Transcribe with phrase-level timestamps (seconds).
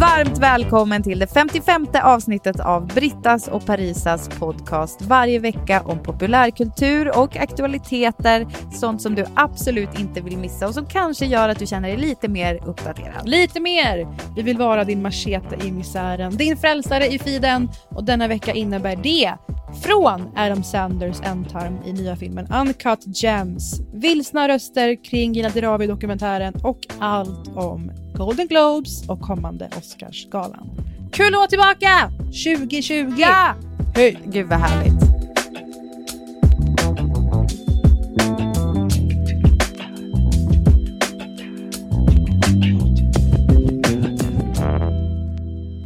[0.00, 5.02] Varmt välkommen till det 55 avsnittet av Brittas och Parisas podcast.
[5.02, 8.46] Varje vecka om populärkultur och aktualiteter.
[8.72, 11.96] Sånt som du absolut inte vill missa och som kanske gör att du känner dig
[11.96, 13.28] lite mer uppdaterad.
[13.28, 14.08] Lite mer!
[14.36, 18.96] Vi vill vara din machete i misären, din frälsare i fiden och denna vecka innebär
[18.96, 19.34] det
[19.82, 26.78] från Adam Sanders ändtarm i nya filmen Uncut Gems, vilsna röster kring Gina Dirawi-dokumentären och
[26.98, 30.70] allt om Golden Globes och kommande Oscarsgalan.
[31.12, 33.14] Kul att vara tillbaka 2020!
[33.18, 33.54] Ja!
[33.94, 34.18] Hej!
[34.24, 34.92] Gud vad härligt.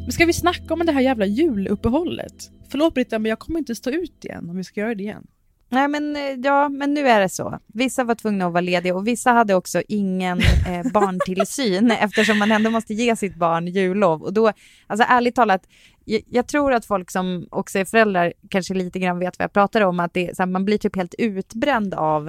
[0.03, 2.51] Men ska vi snacka om det här jävla juluppehållet?
[2.69, 5.27] Förlåt Britta, men jag kommer inte stå ut igen om vi ska göra det igen.
[5.73, 7.59] Nej, men, eh, ja, men nu är det så.
[7.67, 12.53] Vissa var tvungna att vara lediga och vissa hade också ingen eh, barntillsyn eftersom man
[12.53, 14.23] ändå måste ge sitt barn jullov.
[14.23, 14.53] Och då,
[14.87, 15.67] alltså ärligt talat,
[16.05, 19.53] jag, jag tror att folk som också är föräldrar kanske lite grann vet vad jag
[19.53, 22.29] pratar om, att det, så här, man blir typ helt utbränd av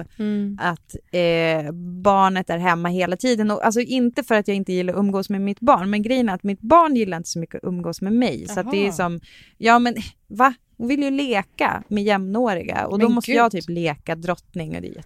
[0.60, 3.50] att eh, barnet är hemma hela tiden.
[3.50, 6.28] Och, alltså inte för att jag inte gillar att umgås med mitt barn, men grejen
[6.28, 8.46] är att mitt barn gillar inte så mycket att umgås med mig.
[8.48, 8.92] Så att det är Jaha.
[8.92, 9.20] som,
[9.58, 9.94] ja men
[10.28, 10.54] va?
[10.76, 13.38] Hon vill ju leka med jämnåriga och då Men måste gud.
[13.38, 15.04] jag typ leka drottning och det är.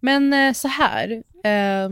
[0.00, 1.90] Men eh, så här, eh,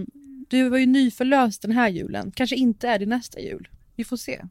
[0.48, 2.32] du var ju nyförlöst den här julen.
[2.34, 3.68] Kanske inte är det nästa jul.
[3.96, 4.42] Vi får se.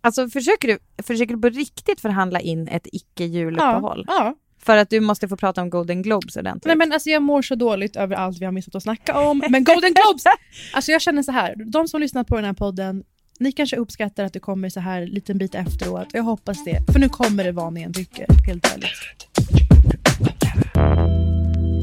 [0.00, 4.04] Alltså försöker du, försöker du på riktigt förhandla in ett icke-juluppehåll?
[4.08, 4.34] Ja.
[4.58, 6.66] För att du måste få prata om Golden Globes ordentligt?
[6.66, 9.42] Nej men alltså jag mår så dåligt över allt vi har missat att snacka om.
[9.50, 10.22] Men Golden Globes!
[10.72, 13.04] alltså jag känner så här, de som lyssnat på den här podden,
[13.38, 16.08] ni kanske uppskattar att det kommer så här liten bit efteråt.
[16.12, 19.28] Jag hoppas det, för nu kommer det vad ni än tycker, helt ärligt.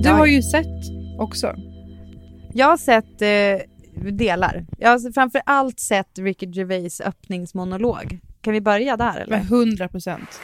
[0.03, 0.83] Du har ju sett
[1.19, 1.55] också.
[2.53, 4.65] Jag har sett eh, delar.
[4.77, 8.19] Jag har framför allt sett Ricky Gervais öppningsmonolog.
[8.41, 9.37] Kan vi börja där eller?
[9.37, 10.39] Med 100 procent.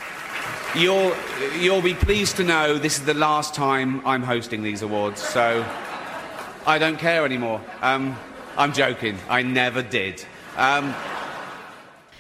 [0.76, 1.14] You'll,
[1.62, 5.64] you'll be pleased to know this is the last time I'm hosting these awards, so
[6.66, 7.60] I don't care anymore.
[7.82, 8.16] Um,
[8.58, 9.16] I'm joking.
[9.30, 10.26] I never did.
[10.58, 10.90] Um,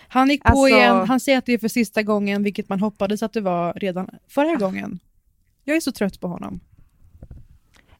[0.07, 2.79] Han gick på Alltså- igen, han säger att det är för sista gången, vilket man
[2.79, 4.99] hoppades att det var redan förra gången.
[5.63, 6.59] Jag är så trött på honom.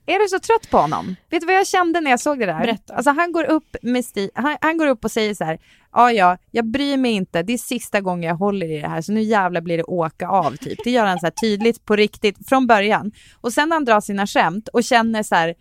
[0.06, 1.16] Är du så trött på honom?
[1.30, 2.59] Vet du vad jag kände när jag såg det där?
[2.59, 2.94] Berätta.
[2.94, 5.59] Alltså han går upp med sti- han, han går upp och säger så här,
[5.92, 9.02] ja ja, jag bryr mig inte, det är sista gången jag håller i det här,
[9.02, 10.80] så nu jävlar blir det åka av typ.
[10.84, 13.12] Det gör han så här tydligt på riktigt från början.
[13.42, 15.56] Och sen när han drar sina skämt och känner så här,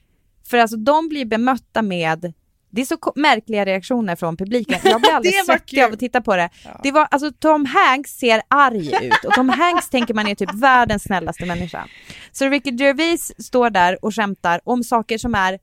[0.50, 2.32] för alltså de blir bemötta med
[2.70, 4.78] det är så märkliga reaktioner från publiken.
[4.84, 6.50] Jag blir alldeles svettig av att titta på det.
[6.82, 10.54] det var, alltså, Tom Hanks ser arg ut och Tom Hanks tänker man är typ
[10.54, 11.84] världens snällaste människa.
[12.32, 15.58] Så Ricky Gervais står där och skämtar om saker som är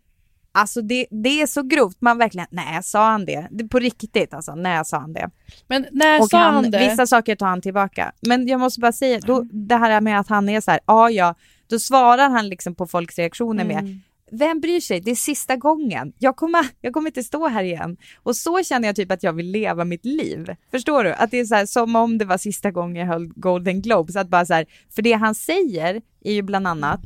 [0.52, 3.48] Alltså det, det är så grovt, man verkligen, nej sa han det?
[3.52, 5.30] det på riktigt alltså, nej sa han det?
[5.68, 6.80] Men när Och sa han, han, det?
[6.90, 8.12] vissa saker tar han tillbaka.
[8.22, 11.10] Men jag måste bara säga, då, det här med att han är så här, ja
[11.10, 11.36] ja,
[11.70, 13.76] då svarar han liksom på folks reaktioner Mm.
[13.86, 14.02] med,
[14.32, 15.02] vem bryr sig?
[15.02, 16.14] Det är sista gången.
[16.20, 17.98] Jag kommer, jag kommer inte stå här igen.
[18.24, 20.56] Och så känner jag typ att jag vill leva mitt liv.
[20.72, 21.14] Förstår du?
[21.14, 24.16] Att det är så här, som om det var sista gången jag höll Golden Globes.
[24.16, 24.66] Att bara så här,
[24.96, 27.02] för det han säger är ju bland annat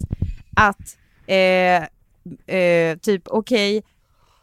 [0.55, 0.97] att
[1.27, 1.83] eh,
[2.57, 3.83] eh, typ okej,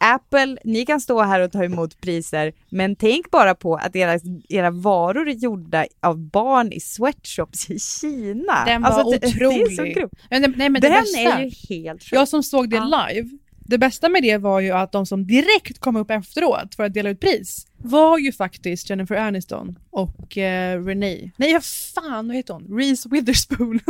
[0.01, 4.19] Apple, ni kan stå här och ta emot priser, men tänk bara på att era,
[4.49, 8.65] era varor är gjorda av barn i sweatshops i Kina.
[8.65, 9.77] Den var Alltså, det, otrolig.
[9.77, 10.09] Det är.
[10.29, 12.13] Men, det- nej, men det Den bästa, är ju helt sjuk.
[12.13, 13.07] jag som såg det Ja.
[13.13, 13.29] live,
[13.65, 16.93] det bästa med det var ju att de som direkt kom upp efteråt för att
[16.93, 21.31] dela ut pris var ju faktiskt Jennifer Aniston och eh, Renee.
[21.37, 21.59] Nej,
[21.95, 22.77] fan, vad heter hon?
[22.79, 23.79] Reese Witherspoon.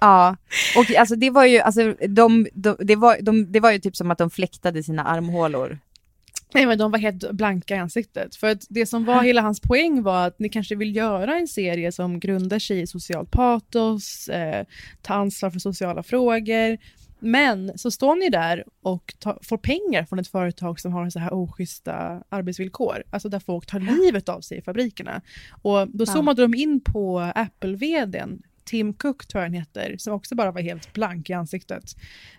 [0.00, 0.36] Ja,
[0.76, 3.96] och alltså det var ju, alltså de, de, det, var, de, det var ju typ
[3.96, 5.78] som att de fläktade sina armhålor.
[6.54, 8.36] Nej men de var helt blanka i ansiktet.
[8.36, 11.48] För att det som var hela hans poäng var att ni kanske vill göra en
[11.48, 14.66] serie som grundar sig i socialt patos, eh,
[15.02, 16.78] ta ansvar för sociala frågor.
[17.20, 21.18] Men så står ni där och ta, får pengar från ett företag som har så
[21.18, 23.02] här oschyssta arbetsvillkor.
[23.10, 25.20] Alltså där folk tar livet av sig i fabrikerna.
[25.62, 26.12] Och då Ja.
[26.12, 30.60] zoomade de in på Apple-vdn, Tim Cook tror jag han heter, som också bara var
[30.60, 31.84] helt blank i ansiktet.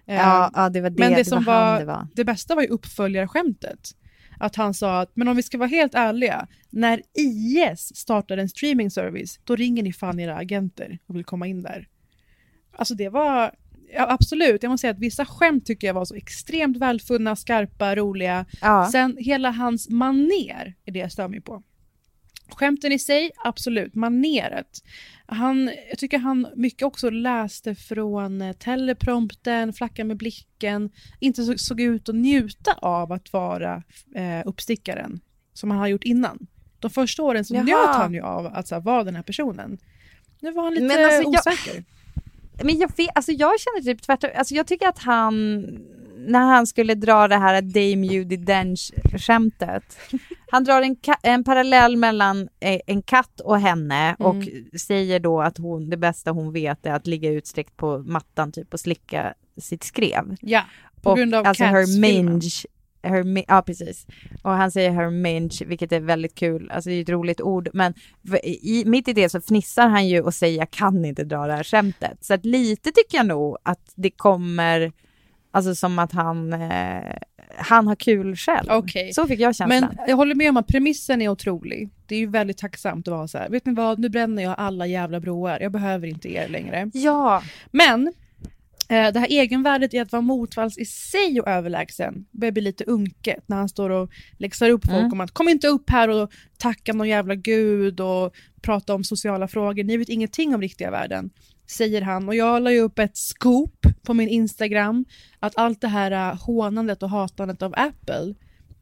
[0.05, 2.07] Ja, ja det var det, men det, det, som var var, det var.
[2.15, 3.95] det bästa var ju uppföljarskämtet.
[4.39, 8.49] Att han sa att, men om vi ska vara helt ärliga, när IS startar en
[8.49, 11.87] streaming service, då ringer ni fan era agenter och vill komma in där.
[12.75, 13.51] Alltså det var,
[13.93, 17.95] ja, absolut, jag måste säga att vissa skämt tycker jag var så extremt välfunna, skarpa,
[17.95, 18.45] roliga.
[18.61, 18.89] Ja.
[18.91, 21.63] Sen hela hans maner är det jag stör mig på.
[22.55, 23.95] Skämten i sig, absolut.
[23.95, 24.83] Maneret.
[25.25, 31.57] Han, jag tycker han mycket också läste från eh, teleprompten, flacka med blicken, inte så,
[31.57, 33.83] såg ut att njuta av att vara
[34.15, 35.19] eh, uppstickaren,
[35.53, 36.47] som han har gjort innan.
[36.79, 37.63] De första åren så Jaha.
[37.63, 39.77] njöt han ju av att här, vara den här personen.
[40.41, 41.83] Nu var han lite Men alltså, jag- osäker.
[42.63, 45.59] Men jag, vet, alltså jag känner typ tvärtom, alltså jag tycker att han,
[46.27, 49.97] när han skulle dra det här Dame Judi Dench-skämtet,
[50.51, 54.35] han drar en, en parallell mellan eh, en katt och henne och
[54.79, 58.73] säger då att hon, det bästa hon vet är att ligga utsträckt på mattan typ
[58.73, 60.35] och slicka sitt skrev.
[60.41, 60.63] Ja,
[61.01, 62.49] på och, grund av alltså her mange,
[63.03, 64.07] her, ja precis.
[64.43, 67.69] Och han säger her mange, vilket är väldigt kul, alltså det är ett roligt ord,
[67.73, 67.93] men
[68.43, 71.53] i, mitt i det så fnissar han ju och säger jag kan inte dra det
[71.53, 72.17] här skämtet.
[72.21, 74.91] Så att lite tycker jag nog att det kommer,
[75.51, 77.13] alltså som att han, eh,
[77.57, 78.67] han har kul själv.
[78.69, 79.13] Okej.
[79.13, 79.89] Så fick jag känslan.
[79.97, 81.89] Men jag håller med om att premissen är otrolig.
[82.05, 84.55] Det är ju väldigt tacksamt att vara så här, vet ni vad, nu bränner jag
[84.57, 86.89] alla jävla broar, jag behöver inte er längre.
[86.93, 88.07] Ja, Men
[88.89, 92.83] eh, det här egenvärdet i att vara motvalls i sig och överlägsen börjar bli lite
[92.83, 95.11] unket när han står och läxar upp folk Mm.
[95.13, 99.47] om att kom inte upp här och tacka någon jävla gud och prata om sociala
[99.47, 101.29] frågor, ni vet ingenting om riktiga världen.
[101.71, 105.05] Säger han och jag la ju upp ett scoop på min Instagram
[105.39, 108.33] att allt det här eh, hånandet och hatandet av Apple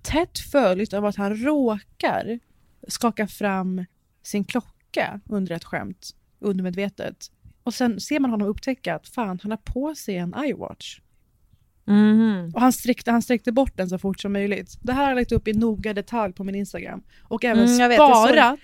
[0.02, 2.40] tätt följt av att han råkar
[2.88, 3.86] skaka fram
[4.24, 7.32] sin klocka under ett skämt undermedvetet.
[7.64, 11.00] Och sen ser man honom upptäcka att fan, han har på sig en iWatch.
[11.86, 12.52] Mhm.
[12.56, 14.78] Och han sträckte, han sträckte bort den så fort som möjligt.
[14.82, 17.04] Det här har jag lagt upp i noga detalj på min Instagram.
[17.24, 18.60] Och även Mm, jag vet, sparat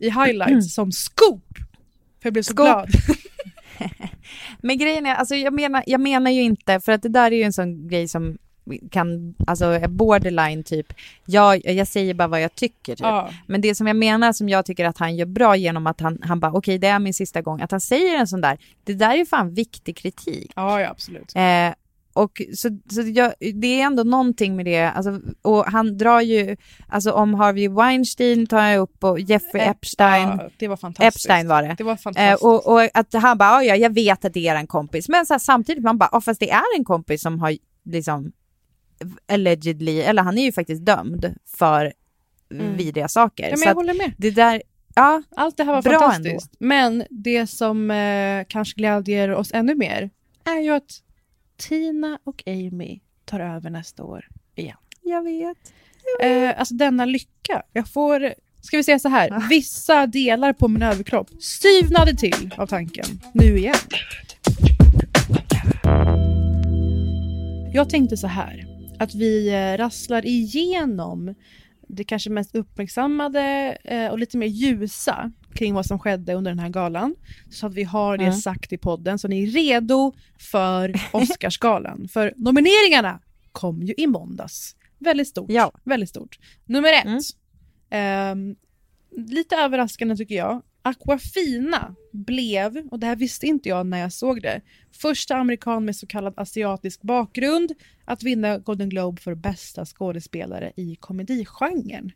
[0.00, 1.54] i highlights som scoop.
[2.22, 2.66] För jag blev så Scoop.
[2.66, 2.88] glad.
[4.58, 7.36] Men grejen är, alltså jag menar, jag menar ju inte, för att det där är
[7.36, 8.38] ju en sån grej som
[8.90, 10.92] kan, alltså borderline typ,
[11.24, 13.00] jag, jag säger bara vad jag tycker typ.
[13.00, 13.30] Ja.
[13.46, 16.18] Men det som jag menar som jag tycker att han gör bra genom att han,
[16.22, 18.94] han bara okej det är min sista gång, att han säger en sån där, det
[18.94, 20.52] där är ju fan viktig kritik.
[20.56, 21.32] Ja, ja, absolut.
[21.36, 21.74] Eh,
[22.14, 26.56] och så, så jag, det är ändå någonting med det, alltså, och han drar ju,
[26.88, 31.16] alltså om Harvey Weinstein tar jag upp och Jeffrey Ep- Epstein, Ja, det var fantastiskt.
[31.16, 31.74] Epstein var det.
[31.78, 32.42] Det var Eh, fantastiskt.
[32.44, 35.08] och, och att han bara, "Ja, ja, jag vet att det är en kompis.
[35.08, 38.32] Men så här, samtidigt, man bara, "Ja, fast det är en kompis som har liksom
[39.28, 41.92] allegedly, eller han är ju faktiskt dömd för
[42.76, 43.44] vidriga saker.
[43.44, 43.50] Mm.
[43.52, 44.12] ja, men jag håller med.
[44.18, 44.62] det där,
[44.94, 46.52] ja, Allt det här var Bra fantastiskt.
[46.58, 50.10] Men det som eh, kanske glädjer oss ännu mer
[50.44, 51.00] är ju att
[51.56, 54.76] Tina och Amy tar över nästa år igen.
[55.02, 55.72] jag vet.
[56.22, 57.62] Eh, alltså denna lycka.
[57.72, 62.66] Jag får, ska vi säga så här, vissa delar på min överkropp styvnade till av
[62.66, 63.04] tanken.
[63.34, 63.74] Nu igen.
[67.72, 68.66] Jag tänkte så här,
[68.98, 71.34] att vi eh, rasslar igenom
[71.88, 76.58] det kanske mest uppmärksammade eh, och lite mer ljusa kring vad som skedde under den
[76.58, 77.14] här galan.
[77.50, 78.36] Så att vi har det Mm.
[78.36, 82.08] sagt i podden, så ni är redo för Oscarsgalan.
[82.08, 83.20] för nomineringarna
[83.52, 84.76] kom ju i måndags.
[84.98, 85.50] Väldigt stort.
[85.50, 85.72] Ja.
[85.84, 86.38] Väldigt stort.
[86.64, 87.04] Nummer ett.
[87.04, 87.20] Mm.
[87.90, 88.56] Ehm,
[89.28, 90.62] lite överraskande tycker jag.
[90.82, 94.60] Aquafina blev, och det här visste inte jag när jag såg det,
[94.92, 97.72] första amerikan med så kallad asiatisk bakgrund
[98.04, 102.12] att vinna Golden Globe för bästa skådespelare i komedigenren.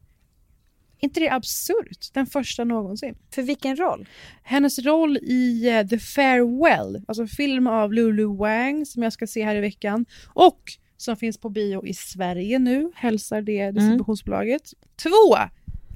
[1.00, 2.12] Inte det absurt?
[2.12, 3.14] Den första någonsin.
[3.34, 4.08] För vilken roll?
[4.42, 9.44] Hennes roll i eh, The Farewell, alltså film av Lulu Wang som jag ska se
[9.44, 10.60] här i veckan och
[10.96, 14.74] som finns på bio i Sverige nu, hälsar det distributionsbolaget.
[15.02, 15.36] Två,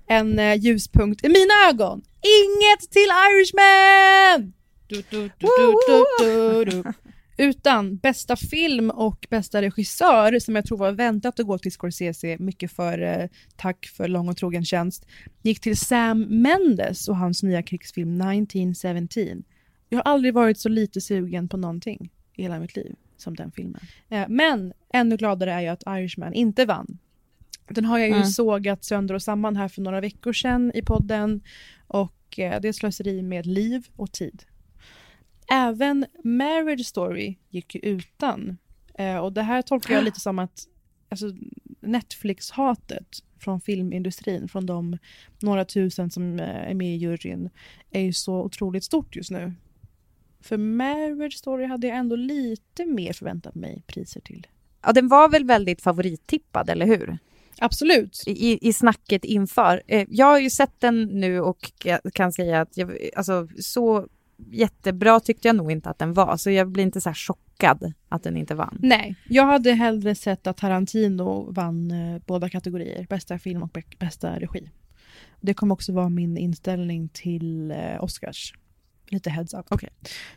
[0.06, 2.02] en eh, ljuspunkt i mina ögon.
[2.23, 4.52] Inget till Irishman!
[4.87, 5.30] Du, du,
[6.64, 6.82] du.
[7.37, 12.37] Utan bästa film och bästa regissör, som jag tror var väntat att gå till Scorsese,
[12.39, 15.07] mycket för eh, tack för lång och trogen tjänst,
[15.43, 19.45] gick till Sam Mendes och hans nya krigsfilm 1917.
[19.89, 23.53] Jag har aldrig varit så lite sugen på någonting i hela mitt liv som den
[23.53, 23.81] filmen.
[24.09, 26.99] Eh, men ännu gladare är jag att Irishman inte vann.
[27.69, 28.27] Den har jag ju Mm.
[28.27, 31.41] sågat sönder och samman här för några veckor sedan i podden
[31.87, 34.45] och eh, det är slöseri med liv och tid.
[35.52, 38.59] Även Marriage Story gick ju utan.
[38.94, 40.68] Eh, och det här tolkar jag lite som att
[41.09, 41.26] alltså,
[41.80, 43.06] Netflix-hatet
[43.38, 44.99] från filmindustrin, från de
[45.42, 47.50] några tusen som eh, är med i juryn,
[47.90, 49.52] är ju så otroligt stort just nu.
[50.40, 54.47] För Marriage Story hade jag ändå lite mer förväntat mig priser till.
[54.82, 57.18] Ja, den var väl väldigt favorittippad, eller hur?
[57.59, 58.23] Absolut.
[58.26, 59.82] I, i snacket inför.
[59.87, 61.73] Eh, jag har ju sett den nu och
[62.12, 64.09] kan säga att jag, alltså, så
[64.51, 67.93] jättebra tyckte jag nog inte att den var, så jag blir inte så här chockad
[68.09, 68.79] att den inte vann.
[68.83, 73.99] Nej, jag hade hellre sett att Tarantino vann eh, båda kategorier, bästa film och bä-
[73.99, 74.71] bästa regi.
[75.41, 78.55] Det kommer också vara min inställning till eh, Oscars.
[79.09, 79.67] Lite heads up.
[79.69, 79.89] Okej.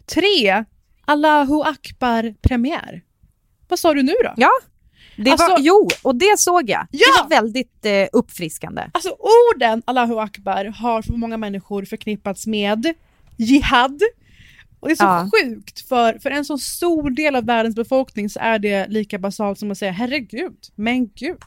[0.05, 0.63] Tre,
[1.05, 3.01] Allahu Akbar-premiär.
[3.67, 4.33] Vad sa du nu då?
[4.37, 4.49] Ja,
[5.17, 6.87] det Alltså- var, jo, och det såg jag.
[6.91, 7.23] Det Ja!
[7.23, 8.81] var väldigt eh, uppfriskande.
[8.93, 9.09] Alltså
[9.53, 12.93] orden Allahu Akbar har för många människor förknippats med
[13.37, 14.01] jihad.
[14.79, 15.29] Och det är så Ja.
[15.43, 19.59] sjukt, för, för en så stor del av världens befolkning så är det lika basalt
[19.59, 21.37] som att säga herregud, men gud.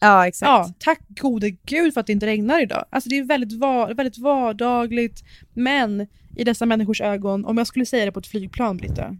[0.00, 0.48] Ja, exakt.
[0.48, 2.84] Ja, tack gode gud för att det inte regnar idag.
[2.90, 6.06] Alltså det är väldigt, var, väldigt vardagligt, men
[6.36, 9.16] i dessa människors ögon, om jag skulle säga det på ett flygplan, Britta,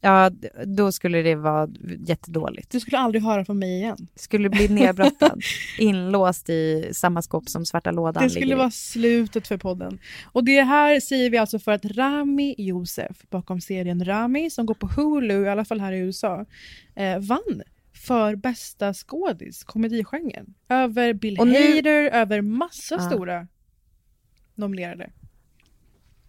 [0.00, 0.30] Ja,
[0.66, 1.68] då skulle det vara
[2.06, 2.70] jättedåligt.
[2.70, 4.08] du skulle aldrig höra från mig igen.
[4.14, 5.40] Skulle bli nedbrottad,
[5.78, 9.98] inlåst i samma skåp som svarta lådan Det skulle vara slutet för podden.
[10.24, 14.74] Och det här säger vi alltså för att Rami Youssef, bakom serien Rami, som går
[14.74, 16.46] på Hulu, i alla fall här i USA,
[16.94, 17.62] eh, vann
[18.06, 20.54] för bästa skådis, komedigenren.
[20.68, 23.00] Över Bill nu- Hader, över massa Ja.
[23.00, 23.46] stora
[24.54, 25.10] nominerade.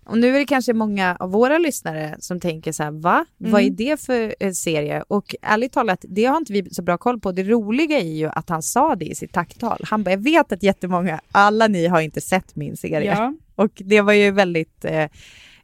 [0.06, 3.26] Och nu är det kanske många av våra lyssnare som tänker så här, va?
[3.40, 3.52] Mm.
[3.52, 5.04] Vad är det för eh, serie?
[5.08, 7.32] Och ärligt talat, det har inte vi så bra koll på.
[7.32, 9.82] Det roliga är ju att han sa det i sitt tacktal.
[9.84, 13.16] Han bara, jag vet att jättemånga, alla ni har inte sett min serie.
[13.18, 13.34] Ja.
[13.56, 14.86] Och det var ju väldigt...
[14.86, 15.06] Eh,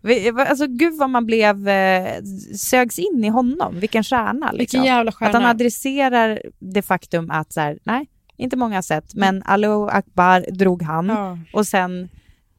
[0.01, 2.21] vi- alltså gud vad man blev eh,
[2.57, 3.79] sögs in i honom.
[3.79, 4.51] Vilken stjärna.
[4.51, 4.57] Liksom.
[4.57, 5.29] Vilken jävla stjärna.
[5.37, 9.87] Att han adresserar det faktum att så här, nej, inte många har sett, men Allo
[9.87, 11.07] Akbar drog han.
[11.07, 11.37] Ja.
[11.53, 12.09] Och sen,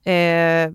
[0.07, 0.73] eh,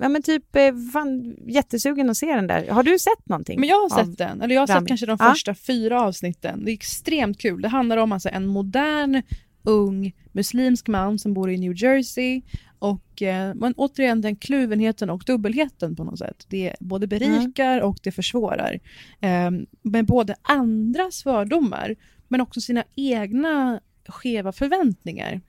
[0.00, 2.68] ja men typ, eh, fan, jättesugen att se den där.
[2.68, 3.60] Har du sett någonting?
[3.60, 4.88] Men jag har sett den, eller jag har sett Rami.
[4.88, 6.64] kanske de första fyra avsnitten.
[6.64, 7.62] Det är extremt kul.
[7.62, 9.22] Det handlar om alltså en modern,
[9.62, 12.42] ung muslimsk man som bor i New Jersey.
[12.78, 16.46] Och eh, men återigen den kluvenheten och dubbelheten på något sätt.
[16.48, 18.80] Det både berikar och det försvårar.
[19.20, 19.50] Eh,
[19.82, 21.96] med både andras fördomar
[22.28, 25.40] men också sina egna skeva förväntningar.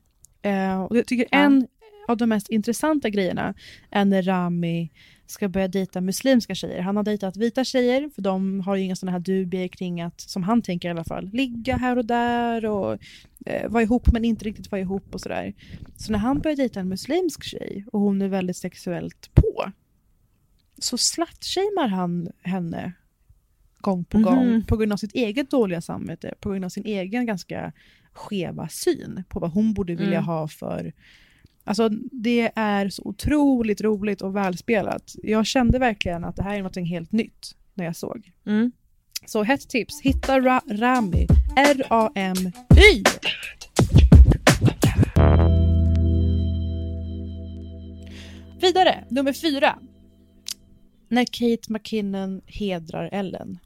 [0.42, 1.68] Eh, och jag tycker en
[2.10, 3.54] av de mest intressanta grejerna
[3.90, 4.92] är när Rami
[5.26, 6.82] ska börja dejta muslimska tjejer.
[6.82, 10.22] Han har dejtat vita tjejer, för de har ju inga sådana här dubier kring att,
[10.22, 12.98] som han tänker i alla fall, ligga här och där och
[13.46, 15.54] eh, vara ihop men inte riktigt vara ihop och sådär.
[15.98, 19.72] Så när han börjar dejta en muslimsk tjej och hon är väldigt sexuellt på,
[20.82, 22.92] så slut-shamear han henne
[23.82, 24.64] gång på gång Mhm.
[24.66, 27.72] på grund av sitt eget dåliga samvete, på grund av sin egen ganska
[28.14, 30.24] skeva syn på vad hon borde vilja Mm.
[30.26, 30.94] ha för
[31.70, 35.16] Alltså det är så otroligt roligt och välspelat.
[35.24, 38.32] Jag kände verkligen att det här är något helt nytt när jag såg.
[38.46, 38.72] Mm.
[39.26, 43.04] Så hett tips, hitta Ra- Rami, R-A-M-Y.
[48.62, 49.80] Vidare, nummer fyra.
[51.08, 53.60] När Kate McKinnon hedrar Ellen.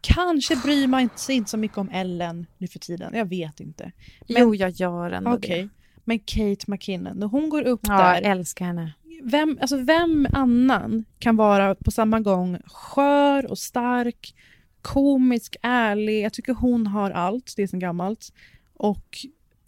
[0.00, 3.92] Kanske bryr man sig inte så mycket om Ellen nu för tiden, jag vet inte.
[4.28, 5.68] Men- Jo, jag gör ändå Okej, det.
[6.06, 8.92] Men Kate McKinnon, när hon går upp Ja, där, jag älskar henne.
[9.22, 14.34] vem, alltså vem annan kan vara på samma gång skör och stark,
[14.82, 16.24] komisk, ärlig.
[16.24, 18.32] Jag tycker hon har allt, det är sen gammalt.
[18.74, 19.16] Och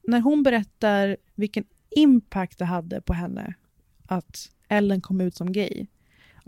[0.03, 3.55] när hon berättar vilken impact det hade på henne
[4.07, 5.87] att Ellen kom ut som gay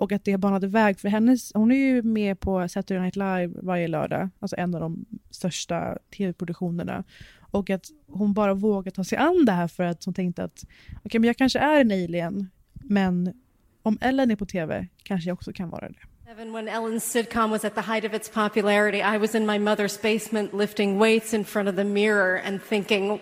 [0.01, 1.53] och att det banade väg för hennes...
[1.55, 5.99] Hon är ju med på Saturday Night Live varje lördag, alltså en av de största
[6.17, 7.05] tv-produktionerna.
[7.41, 10.65] Och att hon bara vågade ta sig an det här för att hon tänkte att
[10.65, 13.35] okej, okay, men jag kanske är en alien, men
[13.83, 16.31] om Ellen är på tv kanske jag också kan vara det.
[16.33, 19.59] Even when Ellen's sitcom was at the height of its popularity, I was in my
[19.59, 23.21] mother's basement lifting weights in front of the mirror and thinking,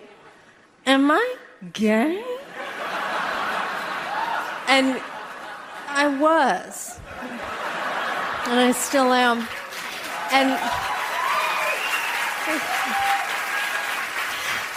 [0.85, 1.35] Am I
[1.73, 2.23] gay?
[4.67, 4.95] and
[5.99, 6.97] I was.
[8.47, 9.45] And I still am.
[10.31, 10.57] And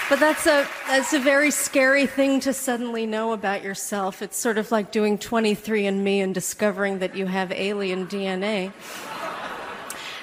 [0.08, 4.20] But that's a that's a very scary thing to suddenly know about yourself.
[4.20, 8.72] It's sort of like doing 23andMe and discovering that you have alien DNA.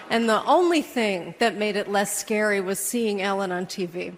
[0.10, 4.18] And the only thing that made it less scary was seeing Ellen on TV.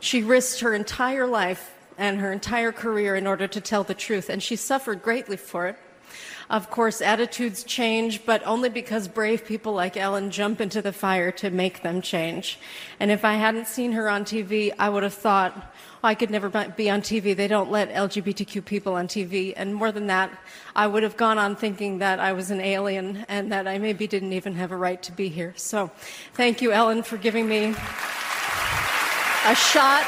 [0.00, 4.30] She risked her entire life and her entire career in order to tell the truth,
[4.30, 5.76] and she suffered greatly for it.
[6.50, 11.30] Of course, attitudes change, but only because brave people like Ellen jump into the fire
[11.30, 12.58] to make them change.
[12.98, 15.52] And if I hadn't seen her on TV, I would have thought,
[16.02, 17.36] oh, I could never be on TV.
[17.36, 19.54] They don't let LGBTQ people on TV.
[19.56, 20.36] And more than that,
[20.74, 24.08] I would have gone on thinking that I was an alien and that I maybe
[24.08, 25.54] didn't even have a right to be here.
[25.56, 25.88] So
[26.34, 27.76] thank you, Ellen, for giving me
[29.46, 30.04] a shot.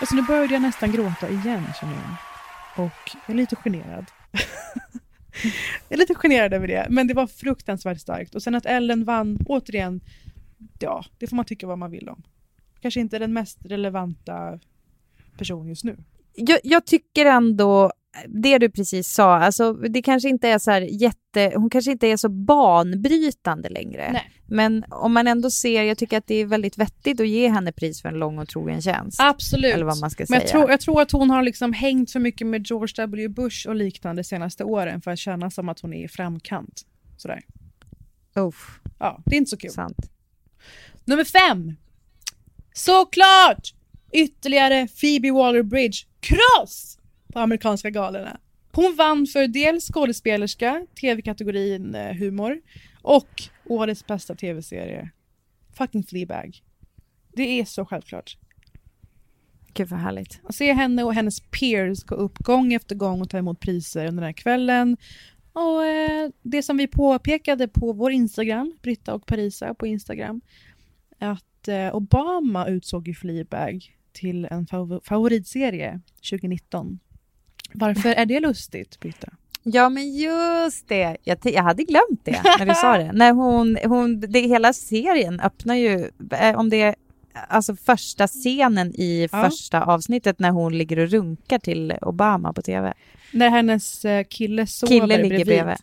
[0.00, 2.31] Alltså nu började jag nästan gråta igen känner jag.
[2.76, 4.04] Och jag är lite generad.
[5.88, 8.34] jag är lite generad över det, men det var fruktansvärt starkt.
[8.34, 10.00] Och sen att Ellen vann, återigen,
[10.78, 12.22] ja, det får man tycka vad man vill om.
[12.80, 14.58] Kanske inte den mest relevanta
[15.38, 15.96] personen just nu.
[16.34, 17.92] Jag, jag, tycker ändå
[18.28, 22.06] det du precis sa, alltså det kanske inte är så här jätte, hon kanske inte
[22.06, 24.10] är så banbrytande längre.
[24.12, 24.30] Nej.
[24.46, 27.72] Men om man ändå ser, jag tycker att det är väldigt vettigt att ge henne
[27.72, 29.20] pris för en lång och trogen tjänst.
[29.20, 29.74] Absolut.
[29.74, 30.52] Eller vad man ska Men jag säga.
[30.60, 33.74] tror, jag tror att hon har liksom hängt så mycket med George W Bush och
[33.74, 36.82] liknande de senaste åren för att känna som att hon är i framkant.
[37.16, 37.40] Sådär.
[38.36, 39.70] Uff, Ja, det är inte så kul.
[39.70, 39.96] sant.
[41.04, 41.76] Nummer fem.
[42.74, 43.74] Såklart!
[44.12, 46.06] Ytterligare Phoebe Waller-Bridge.
[46.20, 46.98] Kross!
[47.32, 48.40] På amerikanska galorna.
[48.72, 52.60] Hon vann för dels skådespelerska, tv-kategorin eh, humor
[53.02, 55.10] och årets bästa tv-serie.
[55.72, 56.62] Fucking Fleabag.
[57.32, 58.36] Det är så självklart.
[59.74, 60.40] Gud vad härligt.
[60.44, 64.00] Att se henne och hennes peers gå upp gång efter gång och ta emot priser
[64.00, 64.96] under den här kvällen.
[65.52, 70.40] Och eh, det som vi påpekade på vår Instagram, Britta och Parisa på Instagram,
[71.18, 76.98] att eh, Obama utsåg ju Fleabag till en fav- favoritserie 2019.
[77.74, 79.28] Varför är det lustigt, Britta?
[79.62, 81.16] Ja, men just det.
[81.24, 83.12] Jag, jag hade glömt det när du sa det.
[83.14, 84.40] När hon, hon, det.
[84.40, 86.94] Hela serien öppnar ju, eh, om det är
[87.48, 89.50] alltså första scenen i Ja.
[89.50, 92.94] första avsnittet när hon ligger och runkar till Obama på tv.
[93.32, 95.76] När hennes eh, kille sover Kille ligger bredvid.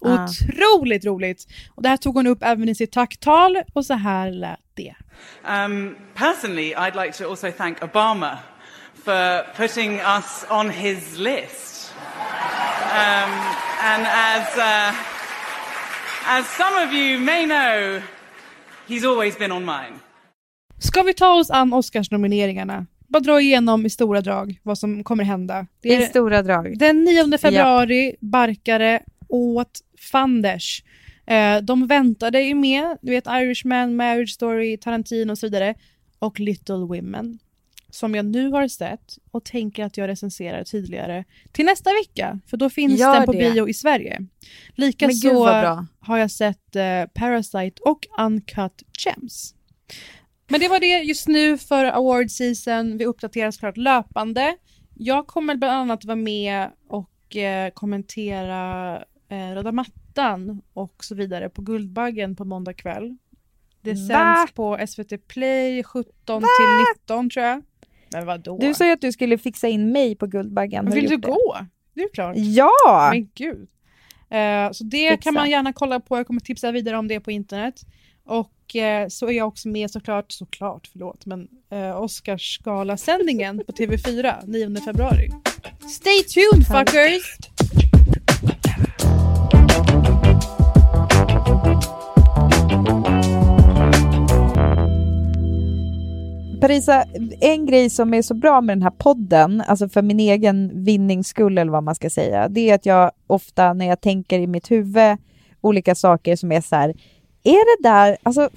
[0.00, 0.24] Ja.
[0.24, 1.46] Otroligt roligt!
[1.74, 4.94] Och det här tog hon upp även i sitt tacktal och så här lät det.
[5.48, 8.38] Um, personally, I'd like to also thank Obama
[9.04, 11.92] for putting us on his list.
[12.92, 13.30] Um,
[13.82, 14.94] and as, uh,
[16.26, 18.02] as some of you may know,
[18.88, 20.00] he's always been on mine.
[20.78, 22.86] Ska vi ta oss an Oscarsnomineringarna?
[23.08, 25.66] Bara dra igenom i stora drag vad som kommer hända.
[25.80, 26.78] Det I är stora drag.
[26.78, 29.80] den 9 februari, barkare åt
[30.12, 30.82] fanders.
[31.26, 35.74] Eh, de väntade ju med, du vet Irishman, Marriage Story, Tarantino och så vidare.
[36.18, 37.38] Och Little Women.
[37.90, 42.40] Som jag nu har sett och tänker att jag recenserar tydligare till nästa vecka.
[42.46, 43.38] För då finns Gör den på det.
[43.38, 44.26] bio i Sverige.
[44.74, 49.54] Likaså har jag sett eh, Parasite och Uncut Gems.
[50.48, 52.98] Men det var det just nu för award season.
[52.98, 54.56] Vi uppdaterar såklart löpande.
[54.94, 58.96] Jag kommer bland annat vara med och eh, kommentera
[59.28, 63.16] eh, Röda mattan och så vidare på Guldbaggen på måndag kväll.
[63.80, 64.06] Det Va?
[64.08, 67.62] sänds på SVT Play 17 till 19 tror jag.
[68.12, 68.58] Men vadå?
[68.58, 70.90] Du sa ju att du skulle fixa in mig på Guldbaggen.
[70.90, 71.28] Vill du det?
[71.28, 71.56] gå?
[71.94, 72.36] Det är klart.
[72.36, 73.10] Ja!
[73.12, 73.68] Men gud.
[74.30, 75.16] Eh, så det Fixa.
[75.16, 76.16] kan man gärna kolla på.
[76.16, 77.74] Jag kommer tipsa vidare om det på internet.
[78.24, 84.34] Och eh, så är jag också med såklart, såklart, förlåt, men eh, Oscarsgalasändningen på TV4
[84.46, 85.30] 9 februari.
[85.90, 87.36] Stay tuned fuckers!
[96.60, 97.04] Parisa,
[97.40, 101.28] en grej som är så bra med den här podden, alltså för min egen vinnings
[101.28, 104.46] skull eller vad man ska säga, det är att jag ofta när jag tänker i
[104.46, 105.16] mitt huvud
[105.60, 106.88] olika saker som är så här,
[107.44, 108.48] är det där, alltså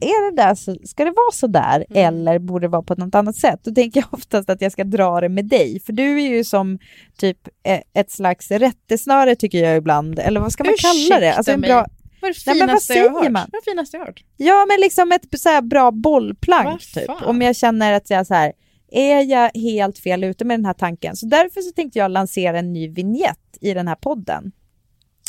[0.00, 3.14] är det där, så, ska det vara så där eller borde det vara på något
[3.14, 3.60] annat sätt?
[3.62, 6.44] Då tänker jag oftast att jag ska dra det med dig, för du är ju
[6.44, 6.78] som
[7.16, 11.34] typ eh, ett slags rättesnöre tycker jag ibland, eller vad ska man kalla det?
[11.34, 11.99] Alltså en Ursäkta bra, mig.
[12.20, 13.30] Vad är det Nej, men vad jag säger hört?
[13.30, 13.48] man?
[13.52, 14.24] Vad finaste jag hört?
[14.36, 17.10] Ja, men liksom ett så bra bollplank typ.
[17.22, 18.52] Om jag känner att jag så här,
[18.92, 21.16] är jag helt fel ute med den här tanken?
[21.16, 24.52] Så därför så tänkte jag lansera en ny vignett i den här podden.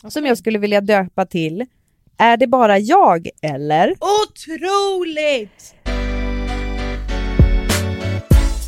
[0.09, 1.65] Som jag skulle vilja döpa till
[2.17, 3.95] Är det bara jag eller?
[4.23, 5.75] Otroligt!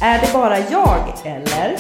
[0.01, 1.77] Är det bara jag eller?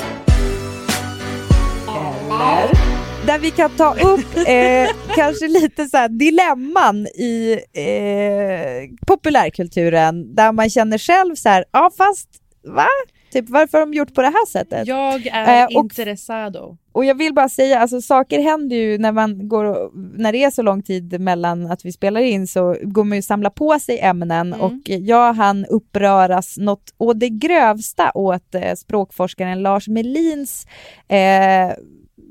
[1.87, 3.02] Eller?
[3.27, 10.51] Där vi kan ta upp eh, kanske lite så här dilemman i eh, populärkulturen där
[10.51, 12.29] man känner själv så här, ja fast
[12.67, 12.87] va?
[13.31, 14.87] Typ varför har de gjort på det här sättet?
[14.87, 16.57] Jag är Eh, och- intresserad.
[16.91, 20.43] Och jag vill bara säga, alltså saker händer ju när man går, och- när det
[20.43, 23.79] är så lång tid mellan att vi spelar in så går man ju samla på
[23.79, 24.61] sig ämnen Mm.
[24.61, 30.67] och jag han uppröras något å det grövsta åt eh, språkforskaren Lars Melins
[31.07, 31.71] eh,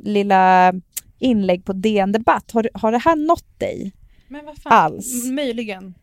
[0.03, 0.73] lilla
[1.19, 2.51] inlägg på DN Debatt.
[2.51, 3.93] Har, har det här nått dig?
[4.29, 4.73] Men vad fan?
[4.73, 5.25] Alls.
[5.31, 5.95] Möjligen.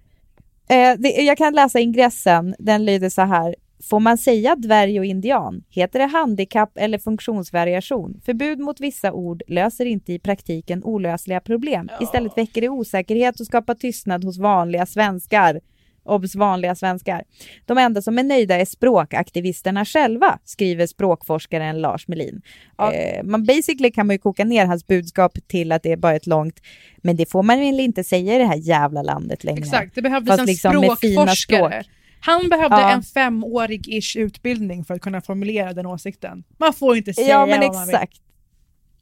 [0.69, 3.55] Eh, det, jag kan läsa ingressen, den lyder så här.
[3.83, 5.63] Får man säga dvärg och indian?
[5.69, 8.21] Heter det handikapp eller funktionsvariation?
[8.25, 11.89] Förbud mot vissa ord löser inte i praktiken olösliga problem.
[12.01, 15.59] Istället väcker det osäkerhet och skapar tystnad hos vanliga svenskar.
[16.10, 16.36] Obs!
[16.36, 17.24] vanliga svenskar.
[17.65, 22.41] De enda som är nöjda är språkaktivisterna själva, skriver språkforskaren Lars Melin.
[22.93, 26.15] Eh, man basically kan man ju koka ner hans budskap till att det är bara
[26.15, 26.60] ett långt,
[26.98, 29.60] men det får man väl inte säga i det här jävla landet längre.
[29.60, 31.36] Exakt, det behövdes Fast en liksom språkforskare.
[31.84, 31.95] språk.
[32.22, 32.91] Han behövde Ja.
[32.91, 36.43] en femårig-ish utbildning för att kunna formulera den åsikten.
[36.58, 37.95] Man får inte säga Ja, men vad man vill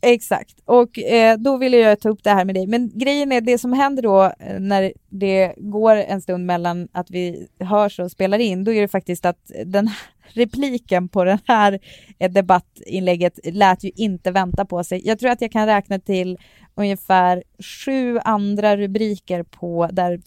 [0.01, 0.59] exakt.
[0.65, 2.67] Och eh, då ville jag ta upp det här med dig.
[2.67, 7.11] Men grejen är, det som händer då eh, när det går en stund mellan att
[7.11, 9.89] vi hörs och spelar in, då är det faktiskt att den
[10.27, 11.79] repliken på det här
[12.19, 15.01] eh, debattinlägget lät ju inte vänta på sig.
[15.07, 16.37] Jag tror att jag kan räkna till
[16.77, 20.19] ungefär sju andra rubriker på där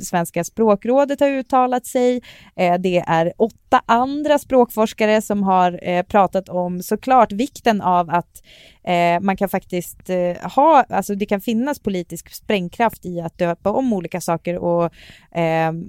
[0.00, 2.22] Svenska språkrådet har uttalat sig.
[2.56, 8.42] Eh, det är åtta andra språkforskare som har eh, pratat om såklart vikten av att
[8.84, 10.10] eh, man kan faktiskt
[10.42, 14.90] ha, alltså det kan finnas politisk sprängkraft i att döpa om olika saker och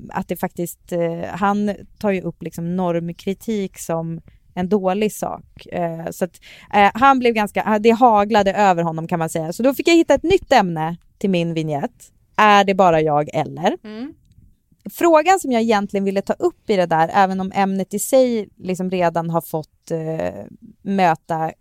[0.10, 0.94] att det faktiskt,
[1.30, 4.22] han tar ju upp liksom normkritik som
[4.60, 5.66] en dålig sak.
[5.72, 6.40] Eh, så att
[6.74, 9.54] eh, han blev ganska, det haglade över honom kan man säga.
[9.54, 12.12] Så då fick jag hitta ett nytt ämne till min vignett.
[12.38, 13.78] Är det bara jag eller?
[14.92, 18.50] Frågan som jag egentligen ville ta upp i det där, även om ämnet i sig
[18.58, 20.44] liksom redan har fått eh,
[20.82, 21.52] möta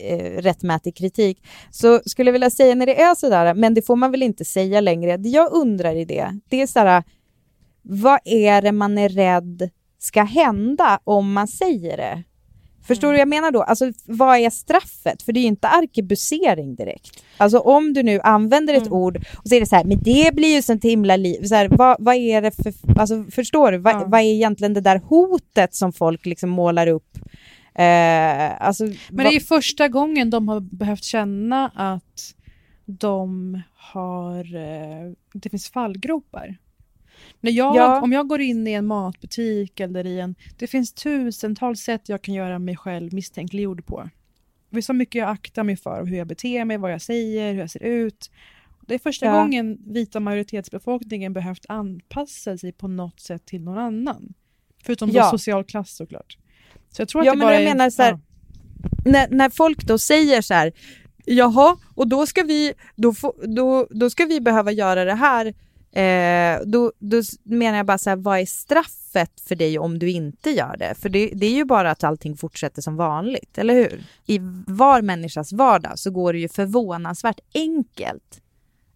[0.00, 3.96] eh, rättmätig kritik, så skulle jag vilja säga när det är sådär, men det får
[3.96, 5.16] man väl inte säga längre.
[5.16, 7.02] Det jag undrar i det, det är såhär,
[7.82, 12.24] vad är det man är rädd ska hända om man säger det?
[12.88, 13.62] Förstår du vad jag menar då?
[13.62, 15.22] Alltså vad är straffet?
[15.22, 17.24] För det är ju inte arkebusering direkt.
[17.36, 20.34] Alltså om du nu använder ett ord och så är det så här, men det
[20.34, 21.42] blir ju sånt himla liv.
[21.44, 23.78] Så här, vad, vad är det för, alltså förstår du?
[23.78, 24.04] Vad, Ja.
[24.06, 27.18] vad är egentligen det där hotet som folk liksom målar upp?
[27.74, 32.34] Eh, alltså, Men det är ju första gången de har behövt känna att
[32.86, 36.56] de har, eh, det finns fallgropar.
[37.40, 38.00] När jag, Ja.
[38.00, 42.22] Om jag går in i en matbutik eller i en, det finns tusentals sätt jag
[42.22, 44.08] kan göra mig själv misstänkliggjord på.
[44.70, 47.52] Det är så mycket jag aktar mig för, hur jag beter mig, vad jag säger,
[47.52, 48.30] hur jag ser ut.
[48.86, 49.32] Det är första Ja.
[49.40, 54.34] gången vita majoritetsbefolkningen behövt anpassa sig på något sätt till någon annan.
[54.84, 55.30] Förutom Ja.
[55.30, 56.38] social klass såklart.
[56.90, 58.18] Så jag tror att Ja, det men bara jag är, menar så här,
[59.04, 60.72] när, när folk då säger så här,
[61.24, 63.14] jaha, och då ska vi, då,
[63.56, 65.54] då, då ska vi behöva göra det här,
[66.02, 70.10] eh, då, då menar jag bara så här, vad är straffet för dig om du
[70.10, 70.94] inte gör det?
[70.94, 74.04] För det, det är ju bara att allting fortsätter som vanligt, eller hur?
[74.26, 78.40] I var människas vardag så går det ju förvånansvärt enkelt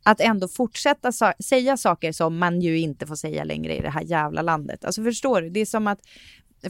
[0.02, 3.90] att ändå fortsätta sa- säga saker som man ju inte får säga längre i det
[3.90, 4.84] här jävla landet.
[4.84, 5.50] Alltså förstår du?
[5.50, 6.00] Det är som att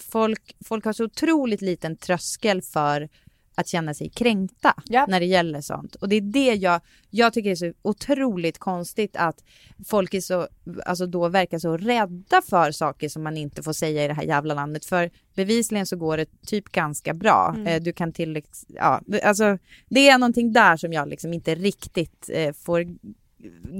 [0.01, 3.09] folk, folk har så otroligt liten tröskel för
[3.55, 5.07] att känna sig kränkta Ja.
[5.09, 5.95] när det gäller sånt.
[5.95, 9.45] Och det är det jag, jag tycker är så otroligt konstigt att
[9.87, 10.49] folk är så,
[10.87, 14.23] alltså då verkar så rädda för saker som man inte får säga i det här
[14.23, 14.85] jävla landet.
[14.85, 17.57] För bevisligen så går det typ ganska bra.
[17.67, 22.31] Eh, Du kan till, ja, alltså det är någonting där som jag liksom inte riktigt
[22.33, 22.87] eh, får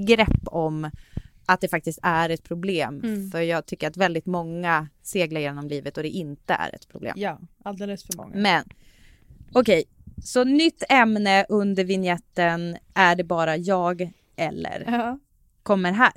[0.07, 0.91] grepp om
[1.47, 3.01] att det faktiskt är ett problem.
[3.05, 3.31] Mm.
[3.31, 7.15] För jag tycker att väldigt många seglar genom livet och det inte är ett problem.
[7.17, 8.37] Ja, alldeles för många.
[8.37, 8.65] Men
[9.55, 9.85] okej,
[10.25, 14.85] så nytt ämne under vignetten Är det bara jag eller?
[14.89, 15.19] Ja.
[15.63, 16.13] Kommer här.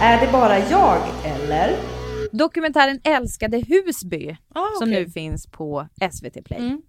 [0.00, 1.76] Är det bara jag eller?
[2.32, 6.58] Dokumentären Älskade Husby Ah, som nu finns på SVT Play.
[6.60, 6.82] Mm.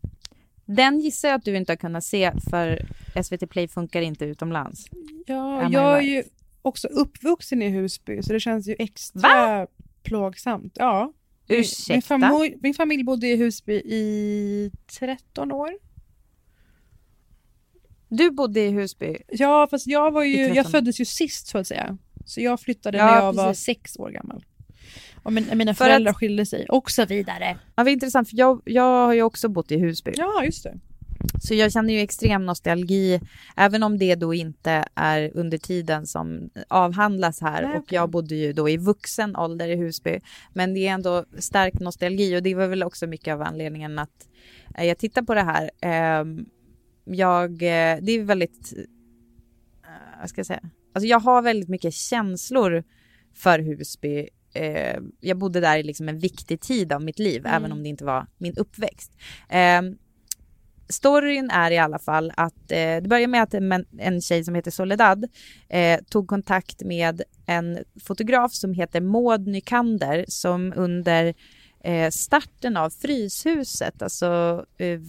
[0.65, 2.85] Den gissar jag att du inte har kunnat se för
[3.23, 4.85] SVT Play funkar inte utomlands.
[5.25, 6.09] Ja, Am jag är right?
[6.09, 6.23] ju
[6.61, 9.67] också uppvuxen i Husby så det känns ju extra
[10.03, 10.73] plågsamt.
[10.75, 11.13] Ja.
[11.47, 12.01] Min, Ursäkta?
[12.01, 15.69] familj, min familj bodde i Husby i 13 år.
[18.09, 19.17] Du bodde i Husby.
[19.29, 20.55] Ja, fast jag var ju, 13.
[20.55, 21.97] jag föddes ju sist så att säga.
[22.25, 23.65] Så jag flyttade Ja, när jag var precis.
[23.65, 24.45] sex år gammal.
[25.23, 27.57] Och min, mina För föräldrar att- skilde sig och så vidare.
[27.75, 30.11] Ja, vad intressant, för jag, jag har ju också bott i Husby.
[30.15, 30.79] Ja, just det.
[31.41, 33.21] Så jag känner ju extrem nostalgi,
[33.55, 37.63] även om det då inte är under tiden som avhandlas här.
[37.63, 40.19] Nej, och jag bodde ju då i vuxen ålder i Husby.
[40.53, 44.27] Men det är ändå stark nostalgi och det var väl också mycket av anledningen att
[44.77, 45.71] eh, jag tittar på det här.
[45.81, 46.45] Ehm,
[47.05, 51.93] jag, eh, det är väldigt, eh, vad ska jag säga, alltså jag har väldigt mycket
[51.93, 52.83] känslor
[53.35, 54.29] för Husby.
[55.19, 58.05] Jag bodde där i liksom en viktig tid av mitt liv, även om det inte
[58.05, 59.11] var min uppväxt.
[60.89, 64.55] Storyn är i alla fall att eh, det börjar med att en, en tjej som
[64.55, 65.25] heter Soledad
[65.69, 71.33] eh, tog kontakt med en fotograf som heter Maud Nykander som under
[71.83, 74.99] eh, starten av Fryshuset, alltså eh,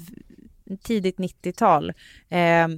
[0.83, 1.93] tidigt 90-tal,
[2.29, 2.69] eh,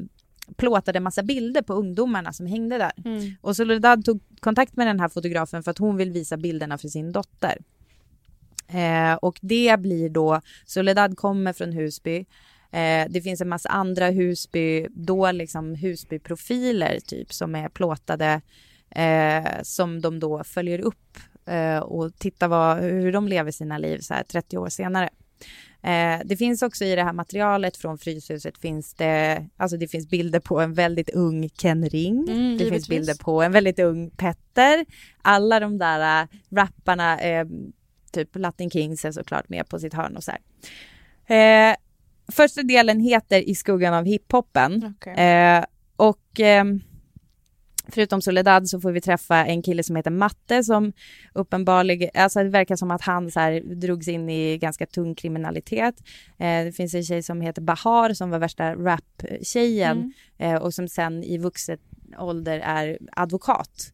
[0.57, 2.93] plåtade massa bilder på ungdomarna som hängde där.
[3.41, 6.89] Och Soledad tog kontakt med den här fotografen för att hon vill visa bilderna för
[6.89, 7.59] sin dotter.
[8.69, 12.27] Eh, och det blir då, Soledad kommer från Husby.
[12.73, 18.41] Eh, det finns en massa andra Husby, då liksom Husby-profiler typ som är plåtade
[18.91, 23.99] eh, som de då följer upp eh, och tittar vad, hur de lever sina liv
[23.99, 25.11] så här 30 år senare.
[25.83, 30.09] Eh, det finns också i det här materialet från Fryshuset finns det, alltså det finns
[30.09, 32.29] bilder på en väldigt ung Ken Ring.
[32.29, 32.89] Mm, det finns givetvis.
[32.89, 34.87] bilder på en väldigt ung Petter.
[35.23, 37.47] Alla de där äh, rapparna, eh,
[38.13, 40.41] typ Latin Kings är såklart med på sitt hörn och så här.
[42.29, 44.95] Eh, första delen heter I skuggan av hiphopen.
[44.97, 45.15] Okej.
[45.15, 45.65] Eh,
[45.97, 46.81] och ehm,
[47.89, 50.93] förutom Soledad så får vi träffa en kille som heter Matte som
[51.33, 55.95] uppenbarligen, alltså det verkar som att han så här drogs in i ganska tung kriminalitet.
[56.39, 60.89] Eh, det finns en tjej som heter Bahar som var värsta rap-tjejen eh, och som
[60.89, 61.79] sen i vuxen
[62.19, 63.93] ålder är advokat.